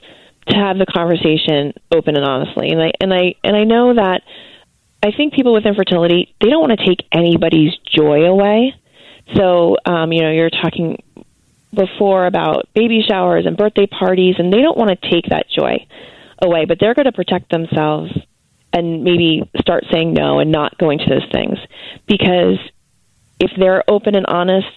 to 0.47 0.55
have 0.55 0.77
the 0.77 0.85
conversation 0.85 1.73
open 1.91 2.15
and 2.15 2.25
honestly. 2.25 2.69
And 2.69 2.81
I 2.81 2.91
and 2.99 3.13
I 3.13 3.35
and 3.43 3.55
I 3.55 3.63
know 3.63 3.93
that 3.93 4.21
I 5.03 5.11
think 5.15 5.33
people 5.33 5.53
with 5.53 5.65
infertility 5.65 6.33
they 6.41 6.49
don't 6.49 6.61
want 6.61 6.79
to 6.79 6.85
take 6.85 7.05
anybody's 7.11 7.73
joy 7.95 8.25
away. 8.25 8.75
So 9.35 9.77
um, 9.85 10.11
you 10.11 10.21
know, 10.21 10.31
you're 10.31 10.49
talking 10.49 11.03
before 11.73 12.25
about 12.25 12.67
baby 12.73 13.03
showers 13.07 13.45
and 13.45 13.55
birthday 13.55 13.85
parties, 13.85 14.35
and 14.37 14.51
they 14.51 14.61
don't 14.61 14.77
want 14.77 14.89
to 14.89 15.09
take 15.09 15.25
that 15.29 15.45
joy 15.49 15.85
away, 16.41 16.65
but 16.65 16.79
they're 16.79 16.95
going 16.95 17.05
to 17.05 17.11
protect 17.11 17.51
themselves 17.51 18.11
and 18.73 19.03
maybe 19.03 19.49
start 19.59 19.83
saying 19.91 20.13
no 20.13 20.39
and 20.39 20.51
not 20.51 20.77
going 20.77 20.99
to 20.99 21.05
those 21.09 21.29
things. 21.31 21.57
Because 22.07 22.57
if 23.39 23.51
they're 23.57 23.83
open 23.89 24.15
and 24.15 24.25
honest 24.25 24.67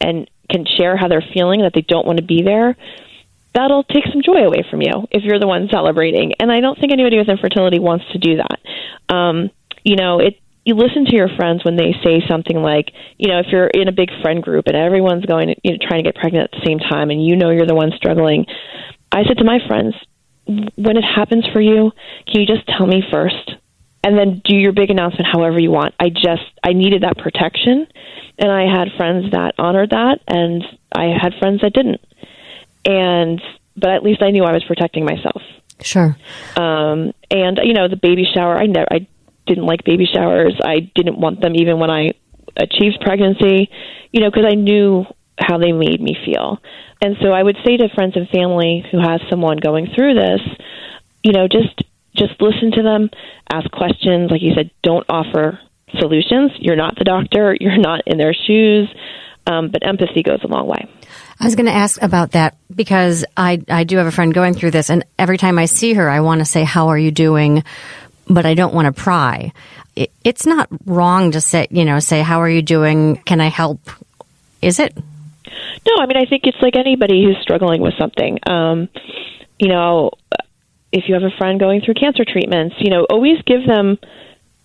and 0.00 0.28
can 0.50 0.66
share 0.66 0.96
how 0.96 1.08
they're 1.08 1.24
feeling 1.32 1.62
that 1.62 1.72
they 1.74 1.82
don't 1.82 2.06
want 2.06 2.18
to 2.18 2.24
be 2.24 2.42
there 2.42 2.76
that'll 3.54 3.84
take 3.84 4.04
some 4.12 4.22
joy 4.22 4.44
away 4.44 4.64
from 4.70 4.80
you 4.80 5.08
if 5.10 5.22
you're 5.24 5.38
the 5.40 5.46
one 5.46 5.68
celebrating. 5.70 6.32
And 6.38 6.50
i 6.52 6.60
don't 6.60 6.78
think 6.78 6.92
anybody 6.92 7.18
with 7.18 7.28
infertility 7.28 7.78
wants 7.78 8.04
to 8.12 8.18
do 8.18 8.36
that. 8.36 9.14
Um 9.14 9.50
you 9.82 9.96
know 9.96 10.18
it 10.20 10.38
you 10.64 10.74
listen 10.74 11.06
to 11.06 11.16
your 11.16 11.28
friends 11.36 11.64
when 11.64 11.76
they 11.76 11.94
say 12.04 12.22
something 12.28 12.62
like 12.62 12.92
you 13.18 13.28
know 13.28 13.40
if 13.40 13.46
you're 13.50 13.66
in 13.66 13.88
a 13.88 13.92
big 13.92 14.10
friend 14.22 14.42
group 14.42 14.66
and 14.66 14.76
everyone's 14.76 15.24
going 15.24 15.48
to, 15.48 15.54
you 15.64 15.72
know 15.72 15.78
trying 15.80 16.04
to 16.04 16.10
get 16.10 16.20
pregnant 16.20 16.50
at 16.52 16.60
the 16.60 16.66
same 16.66 16.78
time 16.78 17.10
and 17.10 17.24
you 17.24 17.36
know 17.36 17.50
you're 17.50 17.66
the 17.66 17.74
one 17.74 17.92
struggling 17.96 18.44
i 19.12 19.24
said 19.24 19.38
to 19.38 19.44
my 19.44 19.58
friends 19.66 19.94
when 20.76 20.96
it 20.96 21.04
happens 21.04 21.46
for 21.52 21.60
you, 21.60 21.92
can 22.26 22.40
you 22.40 22.46
just 22.46 22.66
tell 22.66 22.86
me 22.86 23.02
first? 23.10 23.52
And 24.02 24.18
then 24.18 24.40
do 24.44 24.56
your 24.56 24.72
big 24.72 24.90
announcement 24.90 25.26
however 25.30 25.60
you 25.60 25.70
want. 25.70 25.94
I 26.00 26.08
just 26.08 26.50
I 26.64 26.72
needed 26.72 27.02
that 27.02 27.18
protection 27.18 27.86
and 28.38 28.50
I 28.50 28.62
had 28.62 28.88
friends 28.96 29.30
that 29.32 29.54
honored 29.58 29.90
that 29.90 30.20
and 30.26 30.64
I 30.90 31.14
had 31.20 31.34
friends 31.38 31.60
that 31.60 31.74
didn't. 31.74 32.00
And 32.86 33.42
but 33.76 33.90
at 33.90 34.02
least 34.02 34.22
I 34.22 34.30
knew 34.30 34.44
I 34.44 34.52
was 34.52 34.64
protecting 34.64 35.04
myself. 35.04 35.42
Sure. 35.82 36.16
Um 36.56 37.12
and 37.30 37.60
you 37.62 37.74
know, 37.74 37.88
the 37.88 37.96
baby 38.00 38.26
shower, 38.32 38.56
I 38.56 38.66
never 38.66 38.86
I 38.90 39.06
didn't 39.46 39.66
like 39.66 39.84
baby 39.84 40.06
showers. 40.12 40.54
I 40.64 40.90
didn't 40.94 41.20
want 41.20 41.40
them 41.40 41.54
even 41.56 41.78
when 41.78 41.90
I 41.90 42.12
achieved 42.56 42.98
pregnancy, 43.00 43.70
you 44.12 44.20
know, 44.20 44.30
because 44.30 44.46
I 44.46 44.54
knew 44.54 45.04
how 45.38 45.58
they 45.58 45.72
made 45.72 46.00
me 46.00 46.16
feel. 46.24 46.58
And 47.02 47.16
so 47.22 47.32
I 47.32 47.42
would 47.42 47.56
say 47.64 47.76
to 47.76 47.88
friends 47.94 48.14
and 48.16 48.28
family 48.28 48.84
who 48.90 48.98
has 49.00 49.20
someone 49.30 49.56
going 49.56 49.88
through 49.94 50.14
this, 50.14 50.40
you 51.22 51.32
know, 51.32 51.48
just 51.48 51.82
just 52.14 52.40
listen 52.40 52.72
to 52.72 52.82
them, 52.82 53.08
ask 53.50 53.70
questions, 53.70 54.30
like 54.30 54.42
you 54.42 54.52
said, 54.54 54.70
don't 54.82 55.06
offer 55.08 55.60
solutions. 55.98 56.52
You're 56.58 56.76
not 56.76 56.96
the 56.98 57.04
doctor, 57.04 57.56
you're 57.60 57.78
not 57.78 58.02
in 58.06 58.18
their 58.18 58.34
shoes. 58.34 58.88
Um, 59.46 59.70
but 59.70 59.84
empathy 59.84 60.22
goes 60.22 60.40
a 60.44 60.46
long 60.46 60.66
way. 60.68 60.86
I 61.40 61.44
was 61.44 61.56
going 61.56 61.66
to 61.66 61.72
ask 61.72 62.00
about 62.02 62.32
that 62.32 62.58
because 62.72 63.24
I 63.36 63.62
I 63.68 63.84
do 63.84 63.96
have 63.96 64.06
a 64.06 64.12
friend 64.12 64.34
going 64.34 64.52
through 64.52 64.72
this, 64.72 64.90
and 64.90 65.04
every 65.18 65.38
time 65.38 65.58
I 65.58 65.64
see 65.64 65.94
her, 65.94 66.08
I 66.08 66.20
want 66.20 66.40
to 66.40 66.44
say, 66.44 66.62
"How 66.62 66.88
are 66.88 66.98
you 66.98 67.10
doing?" 67.10 67.64
But 68.32 68.46
I 68.46 68.54
don't 68.54 68.72
want 68.72 68.86
to 68.86 68.92
pry. 68.92 69.52
It, 69.96 70.10
it's 70.24 70.46
not 70.46 70.68
wrong 70.86 71.32
to 71.32 71.40
say, 71.40 71.66
you 71.70 71.84
know, 71.84 71.98
say, 71.98 72.22
"How 72.22 72.40
are 72.40 72.48
you 72.48 72.62
doing? 72.62 73.16
Can 73.24 73.40
I 73.40 73.48
help?" 73.48 73.80
Is 74.62 74.78
it? 74.78 74.96
No, 75.86 75.96
I 75.98 76.06
mean 76.06 76.16
I 76.16 76.26
think 76.26 76.44
it's 76.44 76.60
like 76.62 76.76
anybody 76.76 77.24
who's 77.24 77.38
struggling 77.42 77.82
with 77.82 77.94
something. 77.98 78.38
Um, 78.46 78.88
you 79.58 79.68
know, 79.68 80.12
if 80.92 81.08
you 81.08 81.14
have 81.14 81.24
a 81.24 81.36
friend 81.36 81.58
going 81.58 81.80
through 81.80 81.94
cancer 81.94 82.24
treatments, 82.24 82.76
you 82.78 82.90
know, 82.90 83.04
always 83.10 83.42
give 83.46 83.66
them. 83.66 83.98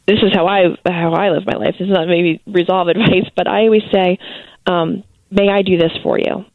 This 0.08 0.20
is 0.22 0.32
how 0.32 0.46
I 0.46 0.78
how 0.86 1.14
I 1.14 1.32
live 1.32 1.48
my 1.48 1.58
life. 1.58 1.76
This 1.80 1.88
is 1.88 1.94
not 1.94 2.08
maybe 2.08 2.42
resolve 2.46 2.88
advice, 2.96 3.30
but 3.36 3.48
I 3.48 3.64
always 3.64 3.84
say, 3.92 4.20
um, 4.68 5.04
"May 5.32 5.50
I 5.50 5.64
do 5.64 5.78
this 5.78 5.92
for 6.04 6.20
you?" 6.20 6.46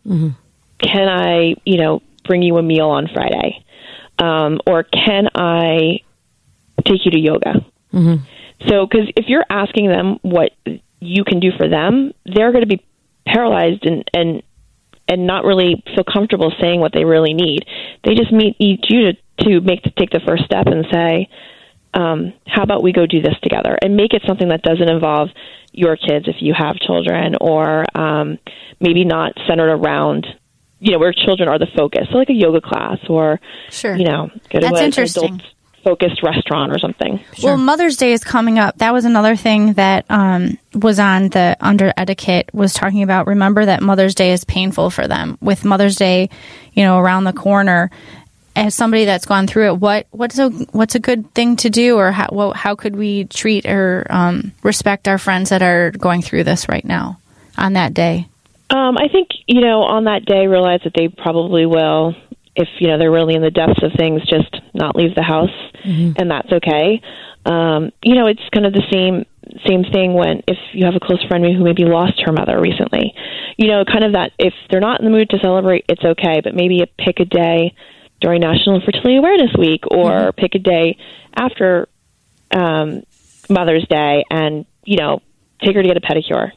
can 0.80 1.08
I, 1.08 1.56
you 1.64 1.76
know, 1.78 2.02
bring 2.24 2.42
you 2.42 2.56
a 2.56 2.62
meal 2.62 2.88
on 2.88 3.08
Friday? 3.12 3.64
Um, 4.18 4.60
or 4.66 4.82
can 4.82 5.28
I 5.34 6.00
take 6.82 7.04
you 7.04 7.10
to 7.12 7.18
yoga? 7.18 7.64
So, 8.68 8.86
because 8.86 9.08
if 9.16 9.24
you're 9.28 9.44
asking 9.48 9.88
them 9.88 10.18
what 10.22 10.50
you 11.00 11.24
can 11.24 11.40
do 11.40 11.50
for 11.56 11.66
them, 11.68 12.12
they're 12.26 12.52
going 12.52 12.62
to 12.62 12.68
be 12.68 12.84
paralyzed 13.26 13.84
and 13.86 14.04
and 14.12 14.42
and 15.08 15.26
not 15.26 15.44
really 15.44 15.82
feel 15.94 16.04
comfortable 16.04 16.52
saying 16.60 16.78
what 16.80 16.92
they 16.92 17.04
really 17.04 17.34
need. 17.34 17.64
They 18.04 18.14
just 18.14 18.32
need 18.32 18.56
need 18.60 18.80
you 18.88 19.12
to 19.12 19.44
to 19.44 19.60
make 19.62 19.82
the, 19.82 19.90
take 19.98 20.10
the 20.10 20.20
first 20.26 20.44
step 20.44 20.66
and 20.66 20.84
say, 20.92 21.28
um, 21.94 22.32
"How 22.46 22.62
about 22.62 22.82
we 22.82 22.92
go 22.92 23.06
do 23.06 23.20
this 23.22 23.34
together?" 23.42 23.76
and 23.82 23.96
make 23.96 24.12
it 24.12 24.22
something 24.26 24.48
that 24.50 24.62
doesn't 24.62 24.88
involve 24.90 25.30
your 25.72 25.96
kids 25.96 26.26
if 26.28 26.36
you 26.40 26.52
have 26.56 26.76
children, 26.76 27.34
or 27.40 27.84
um, 27.98 28.38
maybe 28.78 29.04
not 29.04 29.32
centered 29.48 29.70
around. 29.72 30.26
You 30.82 30.92
know 30.92 30.98
where 30.98 31.12
children 31.12 31.48
are 31.48 31.58
the 31.58 31.66
focus, 31.76 32.06
so 32.10 32.16
like 32.18 32.30
a 32.30 32.34
yoga 32.34 32.60
class, 32.60 32.98
or 33.08 33.38
Sure. 33.70 33.96
you 33.96 34.04
know, 34.04 34.30
go 34.50 34.60
to 34.60 34.66
That's 34.66 34.80
a- 34.80 34.84
interesting. 34.84 35.24
adult 35.34 35.42
focused 35.82 36.22
restaurant 36.22 36.72
or 36.72 36.78
something. 36.78 37.20
Well, 37.42 37.56
Mother's 37.56 37.96
Day 37.96 38.12
is 38.12 38.24
coming 38.24 38.58
up. 38.58 38.78
That 38.78 38.92
was 38.92 39.04
another 39.04 39.36
thing 39.36 39.74
that 39.74 40.04
um, 40.10 40.58
was 40.74 40.98
on 40.98 41.28
the 41.28 41.56
under 41.60 41.92
etiquette 41.96 42.50
was 42.52 42.72
talking 42.74 43.02
about. 43.02 43.26
Remember 43.26 43.64
that 43.64 43.82
Mother's 43.82 44.14
Day 44.14 44.32
is 44.32 44.44
painful 44.44 44.90
for 44.90 45.08
them. 45.08 45.38
With 45.40 45.64
Mother's 45.64 45.96
Day, 45.96 46.30
you 46.74 46.82
know, 46.82 46.98
around 46.98 47.24
the 47.24 47.32
corner. 47.32 47.90
As 48.56 48.74
somebody 48.74 49.04
that's 49.04 49.26
gone 49.26 49.46
through 49.46 49.68
it, 49.68 49.76
what 49.76 50.06
what's 50.10 50.38
a 50.38 50.50
what's 50.72 50.96
a 50.96 50.98
good 50.98 51.32
thing 51.34 51.56
to 51.56 51.70
do, 51.70 51.96
or 51.96 52.10
how 52.10 52.28
well, 52.32 52.52
how 52.52 52.74
could 52.74 52.96
we 52.96 53.24
treat 53.24 53.64
or 53.64 54.06
um, 54.10 54.52
respect 54.64 55.06
our 55.06 55.18
friends 55.18 55.50
that 55.50 55.62
are 55.62 55.92
going 55.92 56.20
through 56.20 56.44
this 56.44 56.68
right 56.68 56.84
now 56.84 57.20
on 57.56 57.74
that 57.74 57.94
day? 57.94 58.26
Um, 58.68 58.98
I 58.98 59.06
think 59.06 59.28
you 59.46 59.60
know 59.60 59.82
on 59.82 60.04
that 60.04 60.24
day 60.24 60.48
realize 60.48 60.80
that 60.82 60.94
they 60.94 61.08
probably 61.08 61.64
will, 61.64 62.16
if 62.60 62.68
you 62.78 62.88
know 62.88 62.98
they're 62.98 63.10
really 63.10 63.34
in 63.34 63.42
the 63.42 63.50
depths 63.50 63.82
of 63.82 63.92
things, 63.96 64.22
just 64.28 64.54
not 64.74 64.96
leave 64.96 65.14
the 65.14 65.22
house, 65.22 65.54
and 66.16 66.30
that's 66.30 66.52
okay. 66.52 67.00
Um, 67.44 67.90
you 68.02 68.14
know, 68.14 68.26
it's 68.26 68.42
kind 68.52 68.66
of 68.66 68.72
the 68.72 68.84
same 68.90 69.24
same 69.66 69.84
thing 69.84 70.14
when 70.14 70.42
if 70.46 70.58
you 70.72 70.84
have 70.84 70.94
a 70.94 71.00
close 71.00 71.24
friend 71.26 71.44
who 71.44 71.64
maybe 71.64 71.84
lost 71.84 72.20
her 72.24 72.32
mother 72.32 72.60
recently. 72.60 73.14
You 73.56 73.68
know, 73.68 73.84
kind 73.84 74.04
of 74.04 74.12
that 74.12 74.32
if 74.38 74.54
they're 74.70 74.80
not 74.80 75.00
in 75.00 75.04
the 75.04 75.10
mood 75.10 75.30
to 75.30 75.38
celebrate, 75.40 75.84
it's 75.88 76.04
okay, 76.04 76.40
but 76.42 76.54
maybe 76.54 76.84
pick 76.98 77.20
a 77.20 77.24
day 77.24 77.74
during 78.20 78.40
National 78.40 78.76
Infertility 78.76 79.16
Awareness 79.16 79.52
Week, 79.58 79.84
or 79.90 80.32
pick 80.32 80.54
a 80.54 80.58
day 80.58 80.98
after 81.34 81.88
um, 82.50 83.02
Mother's 83.48 83.86
Day, 83.88 84.24
and 84.30 84.66
you 84.84 84.98
know, 84.98 85.20
take 85.64 85.74
her 85.74 85.82
to 85.82 85.88
get 85.88 85.96
a 85.96 86.00
pedicure 86.00 86.52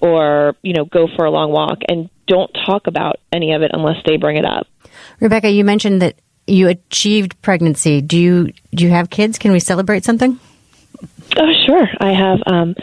or 0.00 0.56
you 0.62 0.72
know 0.72 0.84
go 0.84 1.06
for 1.16 1.24
a 1.24 1.30
long 1.30 1.52
walk 1.52 1.78
and 1.88 2.08
don't 2.30 2.50
talk 2.66 2.86
about 2.86 3.16
any 3.32 3.52
of 3.52 3.60
it 3.62 3.70
unless 3.74 3.96
they 4.06 4.16
bring 4.16 4.36
it 4.36 4.46
up 4.46 4.66
Rebecca, 5.20 5.50
you 5.50 5.64
mentioned 5.64 6.00
that 6.02 6.14
you 6.46 6.68
achieved 6.68 7.40
pregnancy. 7.42 8.00
Do 8.00 8.18
you 8.18 8.52
do 8.74 8.84
you 8.84 8.90
have 8.90 9.08
kids? 9.10 9.38
Can 9.38 9.52
we 9.52 9.60
celebrate 9.60 10.04
something? 10.04 10.38
oh 11.38 11.52
sure 11.66 11.86
i 12.00 12.12
have 12.12 12.38
um 12.46 12.74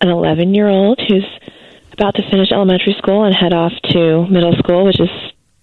an 0.00 0.08
11 0.08 0.54
year 0.54 0.68
old 0.68 0.98
who's 1.08 1.24
about 1.92 2.14
to 2.16 2.22
finish 2.30 2.50
elementary 2.50 2.94
school 2.98 3.24
and 3.24 3.34
head 3.34 3.52
off 3.54 3.72
to 3.90 4.26
middle 4.28 4.54
school 4.58 4.84
which 4.86 4.98
is 5.00 5.08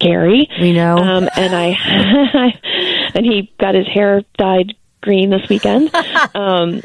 scary 0.01 0.47
We 0.61 0.71
know. 0.71 0.95
um 0.97 1.27
and 1.35 1.53
i 1.53 1.67
and 3.15 3.25
he 3.25 3.51
got 3.59 3.75
his 3.75 3.87
hair 3.87 4.23
dyed 4.37 4.73
green 5.01 5.29
this 5.31 5.47
weekend 5.49 5.93
um 6.33 6.81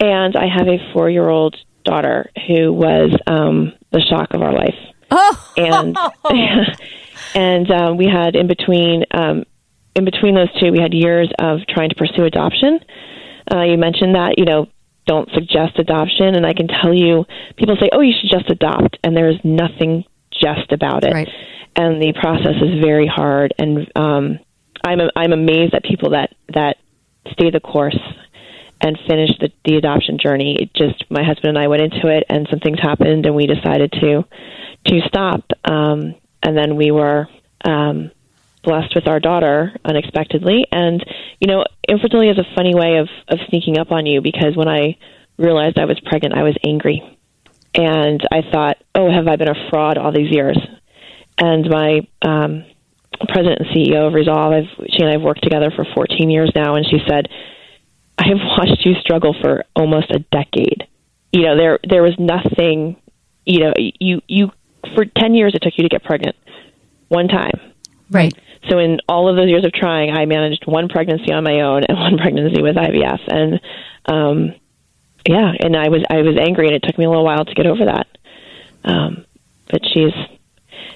and 0.00 0.36
i 0.36 0.46
have 0.46 0.68
a 0.68 0.78
four 0.94 1.10
year 1.10 1.28
old 1.28 1.54
daughter 1.84 2.30
who 2.48 2.72
was 2.72 3.10
um 3.26 3.72
the 3.92 4.00
shock 4.00 4.32
of 4.32 4.40
our 4.42 4.52
life 4.54 4.78
and 5.56 5.96
and 7.34 7.70
um, 7.70 7.96
we 7.96 8.06
had 8.06 8.36
in 8.36 8.46
between 8.46 9.04
um, 9.10 9.44
in 9.94 10.04
between 10.04 10.34
those 10.34 10.52
two, 10.60 10.72
we 10.72 10.80
had 10.80 10.92
years 10.92 11.30
of 11.38 11.60
trying 11.68 11.88
to 11.90 11.94
pursue 11.94 12.24
adoption. 12.24 12.80
Uh, 13.52 13.62
you 13.62 13.78
mentioned 13.78 14.14
that 14.14 14.38
you 14.38 14.44
know 14.44 14.66
don't 15.06 15.28
suggest 15.34 15.78
adoption, 15.78 16.34
and 16.34 16.46
I 16.46 16.54
can 16.54 16.68
tell 16.68 16.94
you, 16.94 17.24
people 17.56 17.76
say, 17.80 17.88
"Oh, 17.92 18.00
you 18.00 18.12
should 18.18 18.30
just 18.30 18.50
adopt," 18.50 18.98
and 19.04 19.16
there 19.16 19.28
is 19.28 19.36
nothing 19.44 20.04
just 20.32 20.72
about 20.72 21.04
it. 21.04 21.12
Right. 21.12 21.28
And 21.76 22.00
the 22.00 22.12
process 22.12 22.56
is 22.62 22.82
very 22.82 23.06
hard, 23.06 23.52
and 23.58 23.90
um, 23.96 24.38
I'm 24.84 25.00
I'm 25.16 25.32
amazed 25.32 25.74
at 25.74 25.82
people 25.84 26.10
that 26.10 26.34
that 26.52 26.76
stay 27.32 27.50
the 27.50 27.60
course 27.60 27.98
and 28.84 28.98
finish 29.08 29.30
the, 29.40 29.50
the 29.64 29.76
adoption 29.76 30.18
journey. 30.22 30.58
It 30.60 30.74
just 30.74 31.10
my 31.10 31.24
husband 31.24 31.56
and 31.56 31.58
I 31.58 31.68
went 31.68 31.82
into 31.82 32.08
it, 32.08 32.24
and 32.28 32.46
some 32.50 32.60
things 32.60 32.78
happened, 32.80 33.24
and 33.24 33.34
we 33.34 33.46
decided 33.46 33.90
to 33.92 34.24
to 34.86 35.00
stop. 35.08 35.42
Um, 35.64 36.14
and 36.42 36.54
then 36.54 36.76
we 36.76 36.90
were 36.90 37.26
um, 37.64 38.10
blessed 38.62 38.94
with 38.94 39.08
our 39.08 39.20
daughter 39.20 39.74
unexpectedly. 39.86 40.66
And 40.70 41.02
you 41.40 41.46
know, 41.46 41.64
infertility 41.88 42.28
is 42.28 42.38
a 42.38 42.54
funny 42.54 42.74
way 42.74 42.98
of 42.98 43.08
of 43.28 43.38
sneaking 43.48 43.78
up 43.78 43.90
on 43.90 44.04
you 44.04 44.20
because 44.20 44.54
when 44.54 44.68
I 44.68 44.98
realized 45.38 45.78
I 45.78 45.86
was 45.86 45.98
pregnant, 46.00 46.34
I 46.34 46.42
was 46.42 46.56
angry, 46.62 47.02
and 47.74 48.20
I 48.30 48.42
thought, 48.52 48.76
"Oh, 48.94 49.10
have 49.10 49.26
I 49.28 49.36
been 49.36 49.48
a 49.48 49.70
fraud 49.70 49.96
all 49.96 50.12
these 50.12 50.30
years?" 50.30 50.58
And 51.38 51.68
my 51.70 52.06
um, 52.20 52.66
president 53.28 53.60
and 53.60 53.68
CEO 53.70 54.06
of 54.06 54.12
Resolve, 54.12 54.52
I've, 54.52 54.86
she 54.90 54.98
and 55.00 55.08
I 55.08 55.12
have 55.12 55.22
worked 55.22 55.42
together 55.42 55.72
for 55.74 55.84
14 55.94 56.30
years 56.30 56.52
now, 56.54 56.76
and 56.76 56.86
she 56.86 56.98
said, 57.08 57.28
"I 58.24 58.28
have 58.28 58.38
watched 58.58 58.84
you 58.84 58.94
struggle 59.00 59.34
for 59.40 59.64
almost 59.76 60.10
a 60.10 60.18
decade. 60.18 60.86
You 61.32 61.42
know, 61.42 61.56
there 61.56 61.78
there 61.88 62.02
was 62.02 62.14
nothing. 62.18 62.96
You 63.44 63.60
know, 63.60 63.72
you 63.76 64.22
you 64.26 64.50
for 64.94 65.04
10 65.04 65.34
years 65.34 65.54
it 65.54 65.62
took 65.62 65.76
you 65.76 65.82
to 65.82 65.88
get 65.88 66.04
pregnant 66.04 66.36
one 67.08 67.28
time. 67.28 67.60
Right. 68.10 68.34
So 68.68 68.78
in 68.78 69.00
all 69.08 69.28
of 69.28 69.36
those 69.36 69.48
years 69.48 69.64
of 69.64 69.72
trying, 69.72 70.10
I 70.10 70.24
managed 70.24 70.66
one 70.66 70.88
pregnancy 70.88 71.32
on 71.32 71.44
my 71.44 71.60
own 71.60 71.84
and 71.84 71.98
one 71.98 72.16
pregnancy 72.16 72.62
with 72.62 72.76
IVF, 72.76 73.20
and 73.28 73.60
um, 74.06 74.54
yeah, 75.28 75.52
and 75.60 75.76
I 75.76 75.88
was 75.88 76.02
I 76.08 76.22
was 76.22 76.36
angry, 76.38 76.66
and 76.66 76.76
it 76.76 76.82
took 76.82 76.98
me 76.98 77.04
a 77.04 77.08
little 77.08 77.24
while 77.24 77.44
to 77.44 77.54
get 77.54 77.66
over 77.66 77.84
that. 77.84 78.06
Um, 78.84 79.24
but 79.70 79.82
she's 79.92 80.12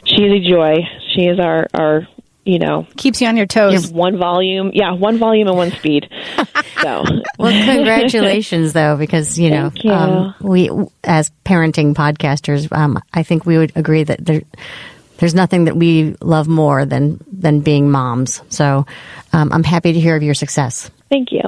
she's 0.04 0.32
a 0.32 0.40
joy. 0.40 0.76
She 1.14 1.26
is 1.26 1.38
our 1.38 1.66
our 1.74 2.08
you 2.48 2.58
know 2.58 2.86
Keeps 2.96 3.20
you 3.20 3.28
on 3.28 3.36
your 3.36 3.46
toes. 3.46 3.90
one 3.92 4.16
volume, 4.16 4.70
yeah, 4.72 4.92
one 4.94 5.18
volume 5.18 5.48
and 5.48 5.56
one 5.56 5.70
speed. 5.70 6.08
so 6.82 7.04
Well, 7.38 7.74
congratulations, 7.74 8.72
though, 8.72 8.96
because 8.96 9.38
you 9.38 9.50
know 9.50 9.70
you. 9.76 9.92
Um, 9.92 10.34
we, 10.40 10.70
as 11.04 11.30
parenting 11.44 11.94
podcasters, 11.94 12.72
um, 12.74 13.00
I 13.12 13.22
think 13.22 13.44
we 13.44 13.58
would 13.58 13.72
agree 13.76 14.02
that 14.02 14.24
there, 14.24 14.42
there's 15.18 15.34
nothing 15.34 15.66
that 15.66 15.76
we 15.76 16.16
love 16.22 16.48
more 16.48 16.86
than 16.86 17.20
than 17.30 17.60
being 17.60 17.90
moms. 17.90 18.40
So 18.48 18.86
um, 19.32 19.52
I'm 19.52 19.64
happy 19.64 19.92
to 19.92 20.00
hear 20.00 20.16
of 20.16 20.22
your 20.22 20.34
success. 20.34 20.90
thank 21.10 21.30
you. 21.32 21.42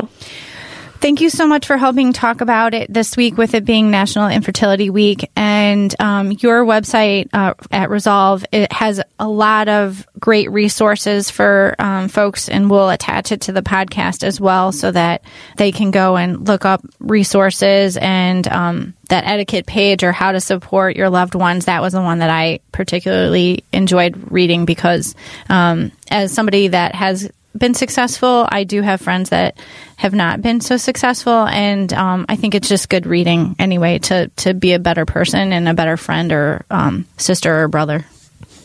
Thank 1.01 1.23
you 1.23 1.31
so 1.31 1.47
much 1.47 1.67
for 1.67 1.79
helping 1.79 2.13
talk 2.13 2.43
about 2.43 2.75
it 2.75 2.93
this 2.93 3.17
week 3.17 3.39
with 3.39 3.55
it 3.55 3.65
being 3.65 3.91
National 3.91 4.29
Infertility 4.29 4.91
Week. 4.91 5.31
And 5.35 5.95
um, 5.99 6.31
your 6.31 6.63
website 6.67 7.31
uh, 7.33 7.55
at 7.71 7.89
Resolve, 7.89 8.45
it 8.53 8.71
has 8.71 9.01
a 9.19 9.27
lot 9.27 9.71
of 9.71 10.07
great 10.19 10.51
resources 10.51 11.31
for 11.31 11.75
um, 11.79 12.09
folks, 12.09 12.51
and 12.51 12.71
we'll 12.71 12.91
attach 12.91 13.33
it 13.33 13.41
to 13.43 13.53
the 13.53 13.63
podcast 13.63 14.23
as 14.25 14.43
well 14.43 14.73
so 14.73 14.91
that 14.91 15.25
they 15.57 15.73
can 15.73 15.91
go 15.91 16.19
and 16.19 16.47
look 16.47 16.67
up 16.67 16.83
resources 16.99 17.97
and 17.97 18.47
um, 18.49 18.93
that 19.09 19.25
etiquette 19.25 19.65
page 19.65 20.05
or 20.05 20.13
how 20.13 20.33
to 20.33 20.41
support 20.41 20.97
your 20.97 21.09
loved 21.09 21.35
ones. 21.35 21.65
That 21.65 21.81
was 21.81 21.95
the 21.95 22.03
one 22.03 22.19
that 22.19 22.31
I 22.31 22.61
particularly 22.73 23.65
enjoyed 23.73 24.31
reading 24.31 24.67
because 24.67 25.15
um, 25.49 25.93
as 26.11 26.31
somebody 26.31 26.69
that 26.69 26.95
has 26.95 27.31
been 27.57 27.75
successful. 27.75 28.47
I 28.49 28.65
do 28.65 28.83
have 28.83 29.01
friends 29.01 29.31
that 29.31 29.59
have 29.97 30.15
not 30.15 30.43
been 30.43 30.61
so 30.61 30.77
successful, 30.77 31.47
and 31.47 31.93
um, 31.93 32.27
I 32.29 32.37
think 32.37 32.55
it's 32.55 32.69
just 32.69 32.89
good 32.89 33.07
reading 33.07 33.57
anyway 33.59 33.99
to 34.01 34.29
to 34.37 34.55
be 34.55 34.73
a 34.73 34.79
better 34.79 35.05
person 35.05 35.53
and 35.53 35.69
a 35.69 35.75
better 35.75 35.97
friend 35.97 36.33
or 36.33 36.65
um, 36.71 37.07
sister 37.17 37.63
or 37.63 37.69
brother. 37.69 38.05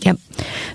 Yep. 0.01 0.17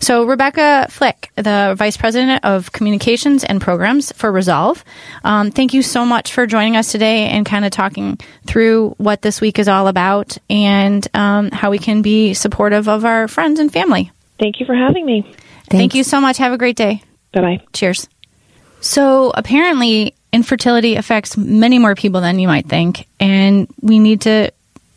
So, 0.00 0.24
Rebecca 0.24 0.88
Flick, 0.90 1.30
the 1.36 1.74
Vice 1.76 1.96
President 1.96 2.44
of 2.44 2.72
Communications 2.72 3.44
and 3.44 3.60
Programs 3.60 4.10
for 4.12 4.30
Resolve, 4.32 4.84
um, 5.22 5.52
thank 5.52 5.72
you 5.72 5.82
so 5.82 6.04
much 6.04 6.32
for 6.32 6.46
joining 6.46 6.76
us 6.76 6.90
today 6.90 7.28
and 7.28 7.46
kind 7.46 7.64
of 7.64 7.70
talking 7.70 8.18
through 8.46 8.90
what 8.98 9.22
this 9.22 9.40
week 9.40 9.60
is 9.60 9.68
all 9.68 9.86
about 9.86 10.36
and 10.48 11.06
um, 11.14 11.50
how 11.52 11.70
we 11.70 11.78
can 11.78 12.02
be 12.02 12.34
supportive 12.34 12.88
of 12.88 13.04
our 13.04 13.28
friends 13.28 13.60
and 13.60 13.72
family. 13.72 14.10
Thank 14.40 14.58
you 14.58 14.66
for 14.66 14.74
having 14.74 15.06
me. 15.06 15.32
Thank 15.70 15.94
you 15.94 16.02
so 16.02 16.20
much. 16.20 16.38
Have 16.38 16.52
a 16.52 16.58
great 16.58 16.76
day. 16.76 17.02
Bye 17.32 17.40
bye. 17.40 17.60
Cheers. 17.72 18.08
So 18.80 19.30
apparently, 19.34 20.14
infertility 20.32 20.96
affects 20.96 21.36
many 21.36 21.78
more 21.78 21.94
people 21.94 22.20
than 22.20 22.38
you 22.38 22.48
might 22.48 22.66
think, 22.66 23.06
and 23.18 23.68
we 23.80 23.98
need 23.98 24.22
to 24.22 24.50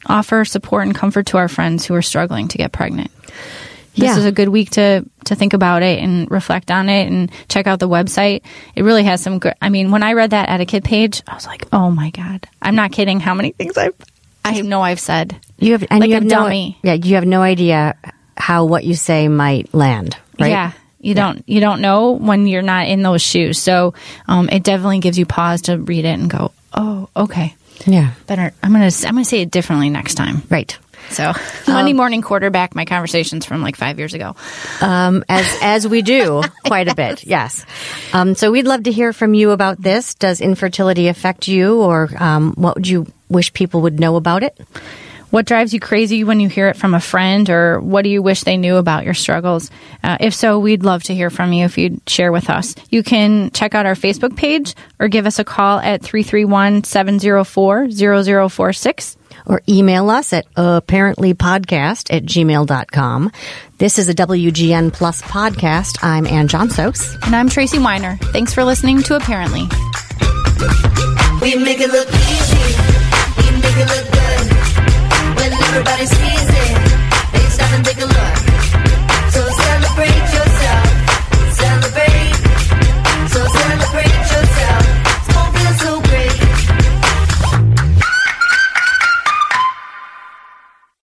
offer 0.06 0.46
support 0.46 0.86
and 0.86 0.96
comfort 0.96 1.28
to 1.28 1.38
our 1.38 1.48
friends 1.48 1.86
who 1.86 1.94
are 1.96 2.02
struggling 2.02 2.48
to 2.50 2.58
get 2.58 2.72
pregnant. 2.72 3.12
This 3.96 4.06
Yeah. 4.10 4.18
is 4.18 4.26
a 4.26 4.32
good 4.32 4.50
week 4.50 4.72
to 4.72 5.06
to 5.26 5.36
think 5.36 5.54
about 5.54 5.84
it 5.84 6.00
and 6.04 6.30
reflect 6.32 6.72
on 6.72 6.90
it 6.90 7.08
and 7.08 7.32
check 7.48 7.68
out 7.68 7.80
the 7.80 7.88
website. 7.88 8.42
It 8.76 8.84
really 8.84 9.04
has 9.04 9.22
some 9.22 9.40
good. 9.40 9.54
I 9.62 9.70
mean, 9.70 9.92
when 9.92 10.02
I 10.04 10.14
read 10.14 10.32
that 10.32 10.50
etiquette 10.50 10.84
page, 10.84 11.22
I 11.28 11.36
was 11.36 11.46
like, 11.46 11.68
"Oh 11.72 11.90
my 11.92 12.10
god!" 12.10 12.48
I'm 12.62 12.76
not 12.76 12.92
kidding. 12.92 13.20
How 13.20 13.34
many 13.34 13.52
things 13.52 13.78
I've 13.78 13.94
I 14.46 14.60
know 14.62 14.82
I've 14.82 15.00
said. 15.00 15.38
You 15.60 15.74
have 15.74 15.86
and 15.90 16.00
Like 16.02 16.10
you 16.10 16.18
a 16.18 16.20
have 16.20 16.28
dummy. 16.28 16.78
No, 16.84 16.92
yeah, 16.94 17.00
you 17.02 17.16
have 17.16 17.26
no 17.26 17.42
idea 17.42 17.96
how 18.36 18.66
what 18.66 18.84
you 18.84 18.94
say 18.96 19.28
might 19.30 19.74
land. 19.74 20.18
right? 20.40 20.50
Yeah. 20.50 20.72
You 21.04 21.14
don't 21.14 21.44
you 21.48 21.60
don't 21.60 21.82
know 21.82 22.12
when 22.12 22.48
you're 22.48 22.62
not 22.62 22.88
in 22.88 23.02
those 23.04 23.22
shoes. 23.22 23.60
So 23.60 23.94
um, 24.28 24.50
it 24.50 24.64
definitely 24.64 25.00
gives 25.00 25.18
you 25.20 25.26
pause 25.26 25.64
to 25.64 25.78
read 25.78 26.06
it 26.06 26.18
and 26.20 26.30
go, 26.30 26.52
oh, 26.74 27.10
okay, 27.16 27.56
Yeah. 27.86 28.12
better. 28.28 28.52
I'm 28.64 28.72
gonna 28.72 28.90
I'm 29.06 29.14
gonna 29.14 29.26
say 29.26 29.42
it 29.42 29.52
differently 29.52 29.90
next 29.90 30.16
time. 30.16 30.42
Right. 30.50 30.78
So 31.10 31.34
Monday 31.68 31.92
morning 31.92 32.22
quarterback 32.22 32.74
my 32.76 32.86
conversations 32.86 33.46
from 33.46 33.62
like 33.62 33.76
five 33.76 34.00
years 34.00 34.14
ago. 34.14 34.36
um, 34.82 35.24
as 35.28 35.46
as 35.62 35.88
we 35.88 36.02
do 36.02 36.42
quite 36.66 36.88
a 36.88 36.96
bit. 36.96 37.26
Yes. 37.26 37.66
Um, 38.14 38.36
so 38.36 38.52
we'd 38.52 38.66
love 38.66 38.84
to 38.84 38.92
hear 38.92 39.12
from 39.12 39.34
you 39.34 39.52
about 39.52 39.82
this. 39.82 40.16
Does 40.16 40.40
infertility 40.40 41.10
affect 41.10 41.50
you, 41.50 41.82
or 41.82 42.10
um, 42.18 42.54
what 42.56 42.76
would 42.76 42.88
you 42.88 43.06
wish 43.28 43.52
people 43.52 43.82
would 43.82 44.00
know 44.00 44.16
about 44.16 44.44
it? 44.44 44.58
What 45.34 45.48
drives 45.48 45.74
you 45.74 45.80
crazy 45.80 46.24
when 46.24 46.40
you 46.40 46.48
hear 46.48 46.68
it 46.68 46.78
from 46.78 46.94
a 46.94 47.00
friend, 47.00 47.50
or 47.50 47.80
what 47.80 48.04
do 48.04 48.10
you 48.12 48.22
wish 48.22 48.44
they 48.44 48.56
knew 48.56 48.76
about 48.76 49.04
your 49.04 49.16
struggles? 49.16 49.72
Uh, 50.04 50.16
if 50.20 50.36
so, 50.36 50.60
we'd 50.60 50.84
love 50.84 51.02
to 51.06 51.16
hear 51.16 51.32
from 51.32 51.52
you 51.54 51.66
if 51.66 51.76
you'd 51.76 52.08
share 52.08 52.32
with 52.32 52.52
us. 52.52 52.76
You 52.92 53.02
can 53.02 53.50
check 53.50 53.74
out 53.74 53.88
our 53.88 53.96
Facebook 53.96 54.36
page 54.36 54.76
or 55.00 55.08
give 55.08 55.26
us 55.26 55.40
a 55.40 55.44
call 55.44 55.80
at 55.80 56.04
331 56.04 56.84
704 56.84 57.90
0046. 57.90 59.18
Or 59.48 59.64
email 59.68 60.12
us 60.12 60.34
at 60.34 60.46
uhparentlypodcast 60.54 62.16
at 62.16 62.26
gmail.com. 62.26 63.32
This 63.80 63.98
is 63.98 64.10
a 64.10 64.14
WGN 64.14 64.94
Plus 64.94 65.24
podcast. 65.24 65.98
I'm 66.04 66.28
Anne 66.28 66.48
Johnsos. 66.48 67.18
And 67.26 67.36
I'm 67.36 67.50
Tracy 67.50 67.80
Weiner. 67.80 68.18
Thanks 68.18 68.54
for 68.54 68.64
listening 68.64 69.02
to 69.02 69.16
uh-PARENT-ly. 69.16 69.68
We 71.42 71.56
make 71.56 71.80
it 71.80 71.90
look 71.90 72.08
easy. 72.08 73.52
We 73.52 73.60
make 73.60 73.78
it 73.78 73.90
look 73.90 74.13
everybody 75.74 76.06
sees 76.06 76.50
it. 76.50 76.83